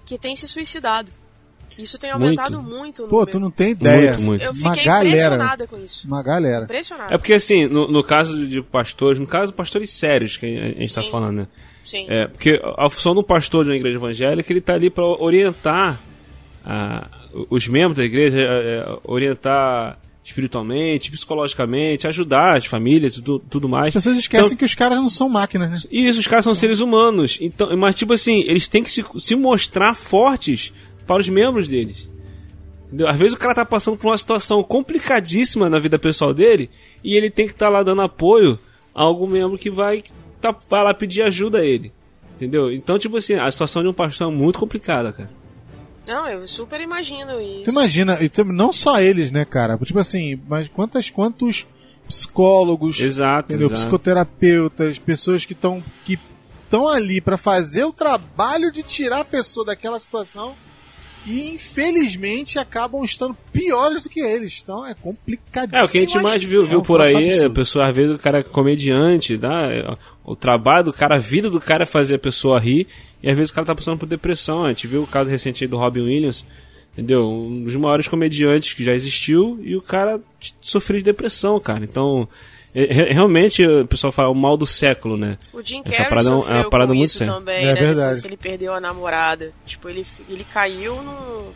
que 0.06 0.18
têm 0.18 0.36
se 0.36 0.48
suicidado. 0.48 1.12
Isso 1.82 1.98
tem 1.98 2.12
aumentado 2.12 2.62
muito, 2.62 3.06
o 3.06 3.08
Pô, 3.08 3.18
número. 3.20 3.32
tu 3.32 3.40
não 3.40 3.50
tem 3.52 3.72
ideia. 3.72 4.12
Muito, 4.14 4.26
muito. 4.26 4.42
Eu 4.44 4.52
Uma 4.52 4.72
fiquei 4.72 4.86
galera. 4.86 5.08
impressionada 5.10 5.68
com 5.68 5.78
isso. 5.84 6.08
Uma 6.08 6.22
galera. 6.24 6.64
Impressionada. 6.66 7.14
É 7.14 7.18
porque 7.18 7.34
assim, 7.34 7.66
no, 7.68 7.88
no 7.88 8.04
caso 8.04 8.48
de 8.48 8.62
pastores, 8.62 9.20
no 9.20 9.26
caso 9.28 9.54
pastores 9.54 9.90
sérios 9.90 10.38
que 10.38 10.46
a 10.46 10.80
gente 10.82 10.94
tá 10.94 11.02
Sim. 11.04 11.10
falando, 11.10 11.38
né? 11.38 11.48
Sim. 11.86 12.06
É, 12.10 12.28
porque 12.28 12.62
a 12.78 12.90
função 12.90 13.16
do 13.16 13.24
pastor 13.24 13.64
de 13.64 13.72
uma 13.72 13.76
igreja 13.78 13.98
evangélica, 13.98 14.52
ele 14.54 14.62
tá 14.62 14.74
ali 14.74 14.90
para 14.90 15.04
orientar 15.06 16.00
ah, 16.66 17.08
os 17.50 17.68
membros 17.68 17.98
da 17.98 18.04
igreja, 18.04 18.38
é, 18.40 18.44
é, 18.44 18.98
orientar 19.06 19.98
espiritualmente, 20.24 21.10
psicologicamente, 21.10 22.06
ajudar 22.06 22.58
as 22.58 22.66
famílias 22.68 23.18
e 23.18 23.22
tu- 23.22 23.40
tudo 23.50 23.68
mais. 23.68 23.88
As 23.88 23.94
pessoas 23.96 24.18
esquecem 24.18 24.46
Então- 24.48 24.58
que 24.58 24.66
os 24.66 24.76
caras 24.76 25.00
não 25.00 25.10
são 25.10 25.28
máquinas, 25.28 25.70
né? 25.72 25.78
E 25.90 26.08
isso, 26.08 26.20
os 26.20 26.28
caras 26.28 26.46
são 26.46 26.54
seres 26.54 26.80
humanos. 26.82 27.40
Então, 27.42 27.76
mas 27.76 27.96
tipo 27.96 28.14
assim, 28.14 28.42
eles 28.42 28.68
têm 28.68 28.84
que 28.84 28.92
se, 28.92 29.04
se 29.18 29.36
mostrar 29.36 29.96
fortes 29.96 30.72
para 31.10 31.22
os 31.22 31.28
membros 31.28 31.68
deles. 31.68 32.08
Entendeu? 32.86 33.08
Às 33.08 33.18
vezes 33.18 33.34
o 33.34 33.40
cara 33.40 33.56
tá 33.56 33.66
passando 33.66 33.98
por 33.98 34.10
uma 34.10 34.18
situação 34.18 34.62
complicadíssima 34.62 35.68
na 35.68 35.80
vida 35.80 35.98
pessoal 35.98 36.36
dele 36.36 36.70
e 37.04 37.18
ele 37.18 37.32
tem 37.32 37.48
que 37.48 37.54
estar 37.54 37.68
lá 37.68 37.82
dando 37.82 38.04
apoio 38.04 38.60
a 38.94 39.02
algum 39.02 39.26
membro 39.26 39.58
que 39.58 39.72
vai, 39.72 40.04
tá, 40.40 40.56
vai 40.70 40.84
lá 40.84 40.94
pedir 40.94 41.24
ajuda 41.24 41.58
a 41.58 41.66
ele. 41.66 41.92
Entendeu? 42.36 42.72
Então, 42.72 43.00
tipo 43.00 43.18
assim, 43.18 43.34
a 43.34 43.50
situação 43.50 43.82
de 43.82 43.90
um 43.90 43.94
pastor 43.94 44.32
é 44.32 44.36
muito 44.36 44.60
complicada, 44.60 45.12
cara. 45.12 45.32
Não, 46.08 46.28
eu 46.28 46.48
super 46.48 46.80
imagino 46.80 47.42
isso. 47.42 47.64
Tu 47.64 47.72
imagina, 47.72 48.20
e 48.22 48.32
não 48.44 48.72
só 48.72 49.02
eles, 49.02 49.32
né, 49.32 49.46
cara? 49.46 49.80
Tipo 49.80 49.98
assim, 49.98 50.40
mas 50.48 50.68
quantas, 50.68 51.10
quantos 51.10 51.66
psicólogos, 52.08 53.00
Exato, 53.00 53.50
entendeu? 53.50 53.68
exato. 53.68 53.82
psicoterapeutas, 53.82 55.00
pessoas 55.00 55.44
que 55.44 55.54
estão 55.54 55.84
que 56.06 56.20
estão 56.64 56.88
ali 56.88 57.20
para 57.20 57.36
fazer 57.36 57.84
o 57.84 57.92
trabalho 57.92 58.72
de 58.72 58.84
tirar 58.84 59.22
a 59.22 59.26
pessoa 59.26 59.66
daquela 59.66 60.00
situação 60.00 60.56
e 61.26 61.50
infelizmente 61.52 62.58
acabam 62.58 63.04
estando 63.04 63.36
piores 63.52 64.04
do 64.04 64.10
que 64.10 64.20
eles. 64.20 64.62
Então 64.64 64.86
é 64.86 64.94
complicadíssimo. 64.94 65.78
É, 65.78 65.84
o 65.84 65.88
que 65.88 65.98
a 65.98 66.02
gente 66.02 66.20
mais 66.20 66.44
viu, 66.44 66.66
viu 66.66 66.80
É 66.80 66.82
um 66.82 66.84
por 66.84 67.02
aí, 67.02 67.44
a 67.44 67.50
pessoa, 67.50 67.88
às 67.88 67.96
vezes 67.96 68.16
o 68.16 68.20
cara 68.20 68.40
é 68.40 68.44
comediante, 68.44 69.38
tá? 69.38 69.70
o 70.24 70.36
trabalho 70.36 70.86
do 70.86 70.94
cara, 70.94 71.16
a 71.16 71.20
vida 71.20 71.50
do 71.50 71.60
cara 71.60 71.84
é 71.84 71.86
fazer 71.88 72.16
a 72.16 72.20
pessoa 72.20 72.60
rir, 72.60 72.88
e 73.22 73.30
às 73.30 73.36
vezes 73.36 73.50
o 73.50 73.54
cara 73.54 73.66
tá 73.66 73.76
passando 73.76 73.98
por 73.98 74.06
depressão. 74.06 74.64
A 74.64 74.70
gente 74.70 74.86
viu 74.86 75.02
o 75.02 75.08
caso 75.08 75.30
recente 75.30 75.64
aí 75.64 75.68
do 75.68 75.76
Robin 75.76 76.02
Williams, 76.02 76.46
entendeu? 76.94 77.28
Um 77.28 77.64
dos 77.64 77.76
maiores 77.76 78.08
comediantes 78.08 78.74
que 78.74 78.84
já 78.84 78.94
existiu, 78.94 79.60
e 79.64 79.76
o 79.76 79.82
cara 79.82 80.22
sofreu 80.62 81.00
de 81.00 81.06
depressão, 81.06 81.60
cara. 81.60 81.84
Então, 81.84 82.30
realmente, 82.74 83.66
o 83.66 83.86
pessoal 83.88 84.12
fala 84.12 84.30
o 84.30 84.36
mal 84.36 84.56
do 84.56 84.66
século, 84.66 85.18
né? 85.18 85.38
O 85.54 85.62
Jim 85.64 85.82
Essa 85.86 86.04
Carrey 86.04 86.10
parada 86.10 86.28
é 86.28 86.32
é 86.32 86.34
uma 86.36 86.42
sofreu 86.42 86.70
parada 86.70 86.92
com 86.92 86.96
muito 86.98 87.10
isso 87.10 87.18
séria. 87.20 87.34
também, 87.34 87.64
É 87.64 87.74
né? 87.74 87.74
verdade. 87.74 87.96
Depois 87.98 88.20
que 88.20 88.28
ele 88.28 88.38
perdeu 88.38 88.74
a 88.74 88.80
namorada. 88.80 89.52
Tipo, 89.66 89.90
ele, 89.90 90.06
ele 90.30 90.44
caiu 90.44 90.96
no... 91.02 91.52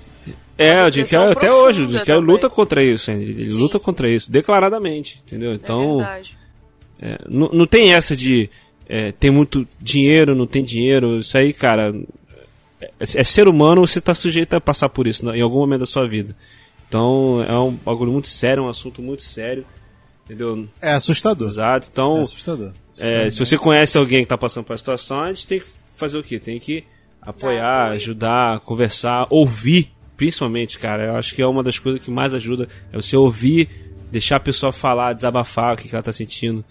É, 0.57 0.85
o 0.85 0.89
Jim 0.91 1.03
Carrey, 1.05 1.31
até 1.31 1.51
hoje, 1.51 1.81
o 1.81 1.85
Jim 1.85 1.91
Carrey 1.93 2.05
também. 2.05 2.23
luta 2.25 2.49
contra 2.49 2.83
isso, 2.83 3.11
hein? 3.11 3.21
ele 3.21 3.49
Sim. 3.49 3.59
luta 3.59 3.79
contra 3.79 4.07
isso, 4.09 4.31
declaradamente, 4.31 5.21
entendeu? 5.25 5.51
É 5.51 5.55
Então, 5.55 5.97
verdade. 5.97 6.37
É, 7.01 7.17
não, 7.27 7.49
não 7.51 7.65
tem 7.67 7.93
essa 7.93 8.15
de 8.15 8.49
é, 8.87 9.11
tem 9.11 9.31
muito 9.31 9.67
dinheiro, 9.81 10.35
não 10.35 10.45
tem 10.47 10.63
dinheiro. 10.63 11.17
Isso 11.17 11.37
aí, 11.37 11.51
cara, 11.53 11.93
é, 12.79 12.89
é 12.99 13.23
ser 13.23 13.47
humano, 13.47 13.85
você 13.85 13.99
está 13.99 14.13
sujeito 14.13 14.53
a 14.55 14.61
passar 14.61 14.89
por 14.89 15.07
isso 15.07 15.25
né, 15.25 15.37
em 15.37 15.41
algum 15.41 15.59
momento 15.59 15.81
da 15.81 15.85
sua 15.87 16.07
vida. 16.07 16.35
Então 16.87 17.43
é 17.47 17.57
um 17.57 17.71
bagulho 17.71 18.11
muito 18.11 18.27
sério, 18.27 18.63
um 18.63 18.69
assunto 18.69 19.01
muito 19.01 19.23
sério, 19.23 19.65
entendeu? 20.25 20.67
É 20.81 20.91
assustador. 20.93 21.47
Exato. 21.49 21.87
É 21.87 21.89
Então, 21.91 22.17
assustador. 22.17 22.71
é, 22.97 23.29
se 23.29 23.39
você 23.39 23.57
conhece 23.57 23.97
alguém 23.97 24.19
que 24.19 24.25
está 24.25 24.37
passando 24.37 24.63
por 24.65 24.73
essa 24.73 24.79
situação, 24.79 25.21
a 25.21 25.33
gente 25.33 25.47
tem 25.47 25.59
que 25.59 25.65
fazer 25.95 26.17
o 26.17 26.23
quê? 26.23 26.39
Tem 26.39 26.59
que 26.59 26.83
apoiar, 27.21 27.91
ajudar, 27.91 28.59
conversar, 28.61 29.27
ouvir, 29.29 29.91
principalmente, 30.17 30.77
cara. 30.77 31.05
Eu 31.05 31.15
acho 31.15 31.33
que 31.35 31.41
é 31.41 31.47
uma 31.47 31.63
das 31.63 31.79
coisas 31.79 32.03
que 32.03 32.11
mais 32.11 32.33
ajuda 32.33 32.67
é 32.91 32.95
você 32.95 33.15
ouvir, 33.15 33.69
deixar 34.11 34.35
a 34.37 34.39
pessoa 34.39 34.71
falar, 34.71 35.13
desabafar 35.13 35.73
o 35.73 35.77
que, 35.77 35.87
que 35.87 35.95
ela 35.95 36.01
está 36.01 36.11
sentindo. 36.11 36.63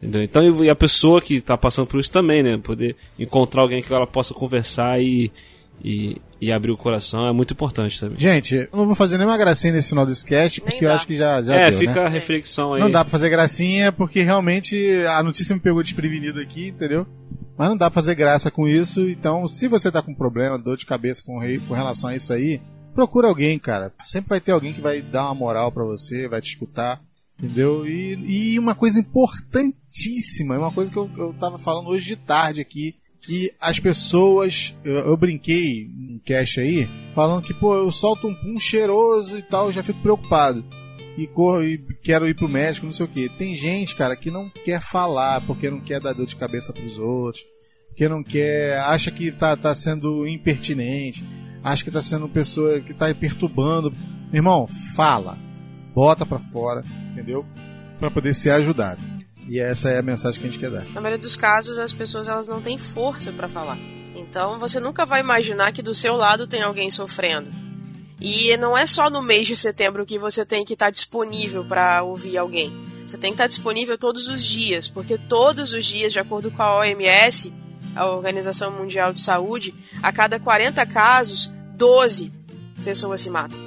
Entendeu? 0.00 0.22
Então, 0.22 0.64
e 0.64 0.68
a 0.68 0.74
pessoa 0.76 1.20
que 1.22 1.34
está 1.36 1.56
passando 1.56 1.86
por 1.86 1.98
isso 1.98 2.12
também, 2.12 2.42
né? 2.42 2.58
Poder 2.58 2.94
encontrar 3.18 3.62
alguém 3.62 3.82
que 3.82 3.92
ela 3.92 4.06
possa 4.06 4.34
conversar 4.34 5.00
e, 5.00 5.32
e, 5.84 6.20
e 6.40 6.50
abrir 6.52 6.70
o 6.72 6.76
coração 6.76 7.26
é 7.26 7.32
muito 7.32 7.52
importante 7.52 7.98
também. 8.00 8.18
Gente, 8.18 8.54
eu 8.54 8.68
não 8.72 8.86
vou 8.86 8.94
fazer 8.94 9.18
nenhuma 9.18 9.36
gracinha 9.38 9.72
nesse 9.72 9.90
final 9.90 10.04
desse 10.06 10.24
cast, 10.24 10.60
porque 10.60 10.84
eu 10.84 10.92
acho 10.92 11.06
que 11.06 11.16
já, 11.16 11.42
já 11.42 11.54
é, 11.54 11.70
deu, 11.70 11.78
fica 11.78 11.94
né? 11.94 12.06
a 12.06 12.08
reflexão 12.08 12.74
aí. 12.74 12.80
Não 12.80 12.90
dá 12.90 13.04
pra 13.04 13.10
fazer 13.10 13.28
gracinha, 13.28 13.92
porque 13.92 14.22
realmente 14.22 14.76
a 15.08 15.22
notícia 15.22 15.54
me 15.54 15.60
pegou 15.60 15.82
desprevenido 15.82 16.40
aqui, 16.40 16.68
entendeu? 16.68 17.06
Mas 17.58 17.68
não 17.68 17.76
dá 17.76 17.90
pra 17.90 17.94
fazer 18.02 18.14
graça 18.14 18.50
com 18.50 18.68
isso, 18.68 19.08
então 19.08 19.46
se 19.46 19.66
você 19.68 19.90
tá 19.90 20.02
com 20.02 20.14
problema, 20.14 20.58
dor 20.58 20.76
de 20.76 20.84
cabeça 20.84 21.22
com, 21.24 21.38
rei- 21.38 21.58
com 21.58 21.72
relação 21.72 22.10
a 22.10 22.16
isso 22.16 22.32
aí, 22.32 22.60
procura 22.94 23.28
alguém, 23.28 23.58
cara. 23.58 23.92
Sempre 24.04 24.28
vai 24.28 24.40
ter 24.40 24.52
alguém 24.52 24.72
que 24.74 24.80
vai 24.80 25.00
dar 25.00 25.24
uma 25.26 25.34
moral 25.34 25.72
pra 25.72 25.84
você, 25.84 26.28
vai 26.28 26.40
te 26.42 26.48
escutar, 26.50 27.00
entendeu? 27.38 27.86
E, 27.86 28.52
e 28.54 28.58
uma 28.58 28.74
coisa 28.74 29.00
importantíssima, 29.00 30.54
é 30.54 30.58
uma 30.58 30.72
coisa 30.72 30.90
que 30.90 30.96
eu, 30.98 31.10
eu 31.16 31.32
tava 31.34 31.58
falando 31.58 31.88
hoje 31.88 32.06
de 32.06 32.16
tarde 32.16 32.60
aqui, 32.60 32.94
que 33.26 33.52
as 33.60 33.80
pessoas, 33.80 34.74
eu, 34.84 34.94
eu 34.94 35.16
brinquei 35.16 35.86
um 35.86 36.20
cast 36.24 36.60
aí, 36.60 36.88
falando 37.14 37.42
que, 37.42 37.52
pô, 37.52 37.74
eu 37.74 37.90
solto 37.90 38.28
um 38.28 38.34
pum 38.34 38.58
cheiroso 38.58 39.36
e 39.36 39.42
tal, 39.42 39.72
já 39.72 39.82
fico 39.82 40.00
preocupado 40.00 40.64
e 41.18 41.26
corro 41.26 41.64
e 41.64 41.78
quero 42.02 42.28
ir 42.28 42.34
pro 42.34 42.48
médico, 42.48 42.86
não 42.86 42.92
sei 42.92 43.06
o 43.06 43.08
que. 43.08 43.28
Tem 43.30 43.54
gente, 43.54 43.96
cara, 43.96 44.14
que 44.14 44.30
não 44.30 44.50
quer 44.64 44.80
falar 44.80 45.40
porque 45.46 45.70
não 45.70 45.80
quer 45.80 46.00
dar 46.00 46.12
dor 46.12 46.26
de 46.26 46.36
cabeça 46.36 46.72
pros 46.72 46.98
outros, 46.98 47.42
que 47.96 48.08
não 48.08 48.22
quer, 48.22 48.78
acha 48.80 49.10
que 49.10 49.32
tá, 49.32 49.56
tá 49.56 49.74
sendo 49.74 50.26
impertinente, 50.28 51.24
acha 51.64 51.82
que 51.82 51.90
tá 51.90 52.02
sendo 52.02 52.28
pessoa 52.28 52.80
que 52.80 52.94
tá 52.94 53.12
perturbando. 53.14 53.92
Irmão, 54.32 54.68
fala, 54.94 55.38
bota 55.94 56.26
pra 56.26 56.38
fora, 56.38 56.84
entendeu? 57.12 57.44
Pra 57.98 58.10
poder 58.10 58.34
ser 58.34 58.50
ajudado. 58.50 59.15
E 59.48 59.60
essa 59.60 59.90
é 59.90 59.98
a 59.98 60.02
mensagem 60.02 60.40
que 60.40 60.46
a 60.46 60.50
gente 60.50 60.60
quer 60.60 60.70
dar. 60.70 60.84
Na 60.86 61.00
maioria 61.00 61.18
dos 61.18 61.36
casos, 61.36 61.78
as 61.78 61.92
pessoas 61.92 62.28
elas 62.28 62.48
não 62.48 62.60
têm 62.60 62.76
força 62.76 63.32
pra 63.32 63.48
falar. 63.48 63.78
Então, 64.14 64.58
você 64.58 64.80
nunca 64.80 65.06
vai 65.06 65.20
imaginar 65.20 65.72
que 65.72 65.82
do 65.82 65.94
seu 65.94 66.14
lado 66.14 66.46
tem 66.46 66.62
alguém 66.62 66.90
sofrendo. 66.90 67.50
E 68.20 68.56
não 68.56 68.76
é 68.76 68.86
só 68.86 69.10
no 69.10 69.22
mês 69.22 69.46
de 69.46 69.56
setembro 69.56 70.06
que 70.06 70.18
você 70.18 70.44
tem 70.44 70.64
que 70.64 70.72
estar 70.72 70.90
disponível 70.90 71.64
pra 71.64 72.02
ouvir 72.02 72.38
alguém. 72.38 72.72
Você 73.04 73.16
tem 73.16 73.30
que 73.30 73.34
estar 73.34 73.46
disponível 73.46 73.96
todos 73.96 74.28
os 74.28 74.42
dias, 74.42 74.88
porque 74.88 75.16
todos 75.16 75.72
os 75.72 75.86
dias, 75.86 76.12
de 76.12 76.18
acordo 76.18 76.50
com 76.50 76.62
a 76.62 76.78
OMS, 76.78 77.54
a 77.94 78.06
Organização 78.06 78.72
Mundial 78.72 79.12
de 79.12 79.20
Saúde, 79.20 79.74
a 80.02 80.12
cada 80.12 80.40
40 80.40 80.84
casos, 80.86 81.50
12 81.76 82.32
pessoas 82.84 83.20
se 83.20 83.30
matam. 83.30 83.60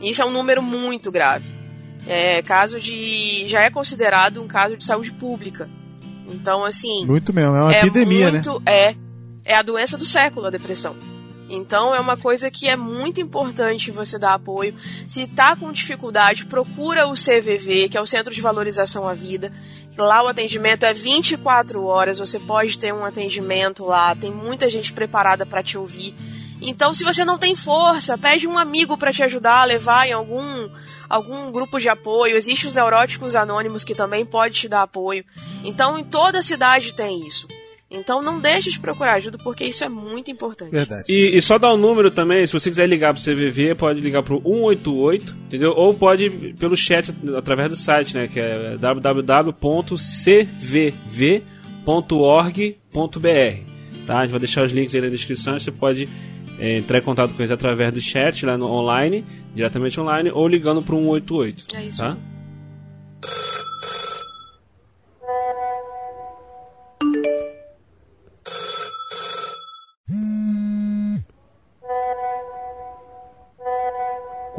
Isso 0.00 0.22
é 0.22 0.24
um 0.24 0.32
número 0.32 0.62
muito 0.62 1.10
grave. 1.10 1.61
É 2.06 2.42
caso 2.42 2.80
de 2.80 3.46
já 3.46 3.60
é 3.60 3.70
considerado 3.70 4.42
um 4.42 4.48
caso 4.48 4.76
de 4.76 4.84
saúde 4.84 5.12
pública. 5.12 5.68
Então, 6.28 6.64
assim, 6.64 7.04
Muito 7.04 7.32
mesmo, 7.32 7.54
é 7.54 7.62
uma 7.62 7.74
é 7.74 7.78
epidemia, 7.78 8.30
né? 8.30 8.32
muito, 8.32 8.62
É, 8.66 8.94
é 9.44 9.54
a 9.54 9.62
doença 9.62 9.98
do 9.98 10.04
século, 10.04 10.46
a 10.46 10.50
depressão. 10.50 10.96
Então 11.54 11.94
é 11.94 12.00
uma 12.00 12.16
coisa 12.16 12.50
que 12.50 12.66
é 12.66 12.76
muito 12.76 13.20
importante 13.20 13.90
você 13.90 14.18
dar 14.18 14.34
apoio. 14.34 14.74
Se 15.06 15.26
tá 15.26 15.54
com 15.54 15.70
dificuldade, 15.70 16.46
procura 16.46 17.06
o 17.06 17.12
CVV, 17.12 17.90
que 17.90 17.98
é 17.98 18.00
o 18.00 18.06
Centro 18.06 18.32
de 18.32 18.40
Valorização 18.40 19.06
à 19.06 19.12
Vida. 19.12 19.52
Lá 19.98 20.22
o 20.22 20.28
atendimento 20.28 20.86
é 20.86 20.94
24 20.94 21.84
horas, 21.84 22.18
você 22.18 22.38
pode 22.38 22.78
ter 22.78 22.94
um 22.94 23.04
atendimento 23.04 23.84
lá, 23.84 24.14
tem 24.14 24.32
muita 24.32 24.70
gente 24.70 24.94
preparada 24.94 25.44
para 25.44 25.62
te 25.62 25.76
ouvir. 25.76 26.14
Então, 26.62 26.94
se 26.94 27.04
você 27.04 27.22
não 27.24 27.36
tem 27.36 27.54
força, 27.54 28.16
pede 28.16 28.46
um 28.46 28.56
amigo 28.56 28.96
para 28.96 29.12
te 29.12 29.22
ajudar 29.22 29.60
a 29.60 29.64
levar 29.64 30.06
em 30.06 30.12
algum 30.12 30.70
algum 31.12 31.52
grupo 31.52 31.78
de 31.78 31.90
apoio. 31.90 32.34
Existem 32.34 32.66
os 32.66 32.74
neuróticos 32.74 33.36
anônimos 33.36 33.84
que 33.84 33.94
também 33.94 34.24
pode 34.24 34.58
te 34.58 34.68
dar 34.68 34.82
apoio. 34.82 35.22
Então, 35.62 35.98
em 35.98 36.04
toda 36.04 36.38
a 36.38 36.42
cidade 36.42 36.94
tem 36.94 37.26
isso. 37.26 37.46
Então, 37.90 38.22
não 38.22 38.40
deixe 38.40 38.70
de 38.70 38.80
procurar 38.80 39.12
ajuda 39.14 39.36
porque 39.36 39.62
isso 39.64 39.84
é 39.84 39.88
muito 39.90 40.30
importante. 40.30 40.70
Verdade. 40.70 41.04
E, 41.10 41.36
e 41.36 41.42
só 41.42 41.58
dar 41.58 41.70
o 41.74 41.76
número 41.76 42.10
também, 42.10 42.46
se 42.46 42.52
você 42.54 42.70
quiser 42.70 42.88
ligar 42.88 43.12
pro 43.12 43.22
CVV, 43.22 43.74
pode 43.74 44.00
ligar 44.00 44.22
pro 44.22 44.40
188, 44.40 45.36
entendeu? 45.46 45.74
Ou 45.76 45.92
pode 45.92 46.54
pelo 46.58 46.74
chat 46.74 47.14
através 47.36 47.68
do 47.68 47.76
site, 47.76 48.14
né? 48.14 48.26
Que 48.28 48.40
é 48.40 48.78
www.cvv.org.br. 48.78 49.52
Tá? 54.06 54.18
A 54.18 54.22
gente 54.22 54.30
vai 54.30 54.40
deixar 54.40 54.64
os 54.64 54.72
links 54.72 54.94
aí 54.94 55.02
na 55.02 55.10
descrição. 55.10 55.58
Você 55.58 55.70
pode 55.70 56.08
é, 56.58 56.78
entrar 56.78 56.98
em 56.98 57.02
contato 57.02 57.34
com 57.34 57.42
eles 57.42 57.50
através 57.50 57.92
do 57.92 58.00
chat 58.00 58.44
lá 58.44 58.56
no 58.56 58.66
online, 58.66 59.24
diretamente 59.54 60.00
online, 60.00 60.30
ou 60.30 60.46
ligando 60.46 60.82
pro 60.82 60.96
188. 60.96 61.64
É 61.74 61.84
isso. 61.84 61.98
Tá? 61.98 62.16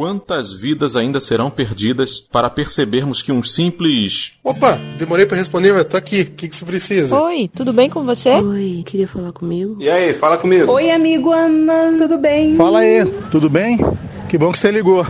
Quantas 0.03 0.51
vidas 0.51 0.97
ainda 0.97 1.21
serão 1.21 1.49
perdidas 1.49 2.19
para 2.19 2.49
percebermos 2.49 3.21
que 3.21 3.31
um 3.31 3.41
simples 3.41 4.33
Opa, 4.43 4.77
demorei 4.97 5.25
pra 5.25 5.37
responder, 5.37 5.71
mas 5.71 5.85
tô 5.85 5.95
aqui. 5.95 6.23
O 6.23 6.31
que, 6.31 6.49
que 6.49 6.55
você 6.57 6.65
precisa? 6.65 7.17
Oi, 7.21 7.49
tudo 7.55 7.71
bem 7.71 7.89
com 7.89 8.03
você? 8.03 8.31
Oi, 8.31 8.83
queria 8.85 9.07
falar 9.07 9.31
comigo? 9.31 9.77
E 9.79 9.89
aí, 9.89 10.13
fala 10.13 10.37
comigo. 10.37 10.69
Oi, 10.73 10.91
amigo 10.91 11.31
Ana, 11.31 11.97
tudo 11.97 12.17
bem? 12.17 12.57
Fala 12.57 12.79
aí, 12.79 13.05
tudo 13.31 13.49
bem? 13.49 13.79
Que 14.27 14.37
bom 14.37 14.51
que 14.51 14.59
você 14.59 14.71
ligou. 14.71 15.07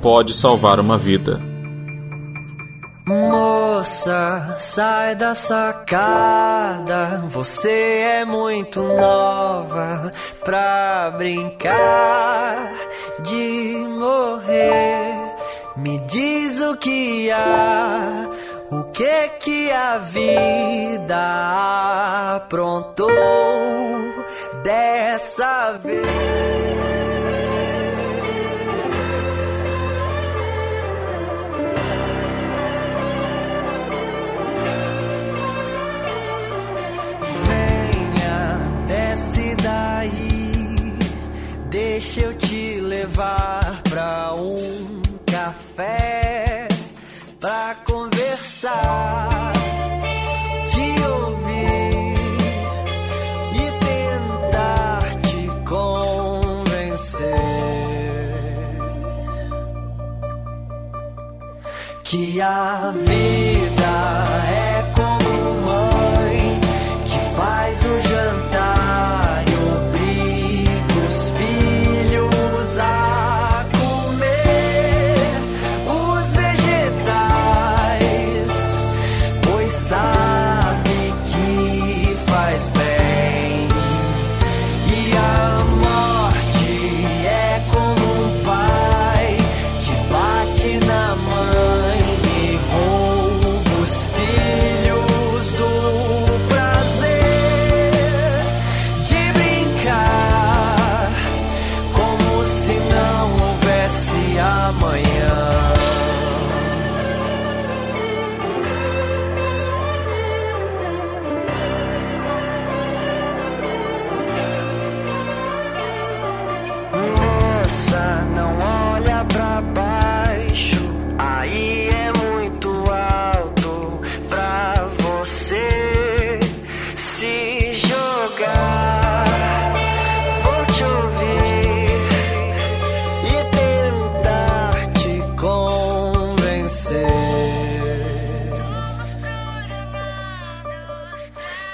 pode 0.00 0.32
salvar 0.32 0.80
uma 0.80 0.96
vida. 0.96 1.38
Moça, 3.06 4.56
sai 4.58 5.16
da 5.16 5.34
sacada. 5.34 7.24
Você 7.28 7.68
é 7.68 8.24
muito 8.24 8.80
nova 8.80 10.12
pra 10.44 11.12
brincar 11.18 12.72
de 13.20 13.69
morrer. 14.40 15.34
Me 15.76 15.98
diz 16.00 16.60
o 16.62 16.76
que 16.76 17.30
há, 17.30 18.28
o 18.70 18.84
que 18.84 19.28
que 19.40 19.70
a 19.70 19.98
vida 19.98 21.16
aprontou 22.36 23.08
dessa 24.62 25.72
vez. 25.82 26.06
Venha, 37.46 38.60
desce 38.86 39.54
daí. 39.62 40.50
Deixa 41.70 42.20
eu 42.22 42.34
te 42.34 42.80
levar 42.80 43.69
que 62.10 62.42
a 62.42 62.92
vida 63.06 64.29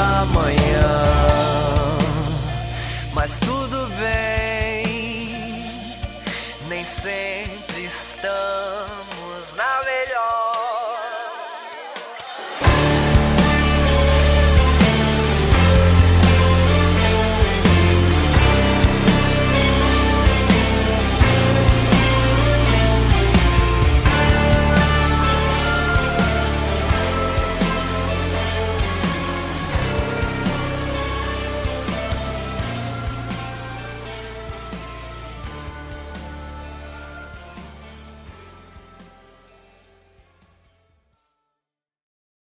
amanhã. 0.02 0.71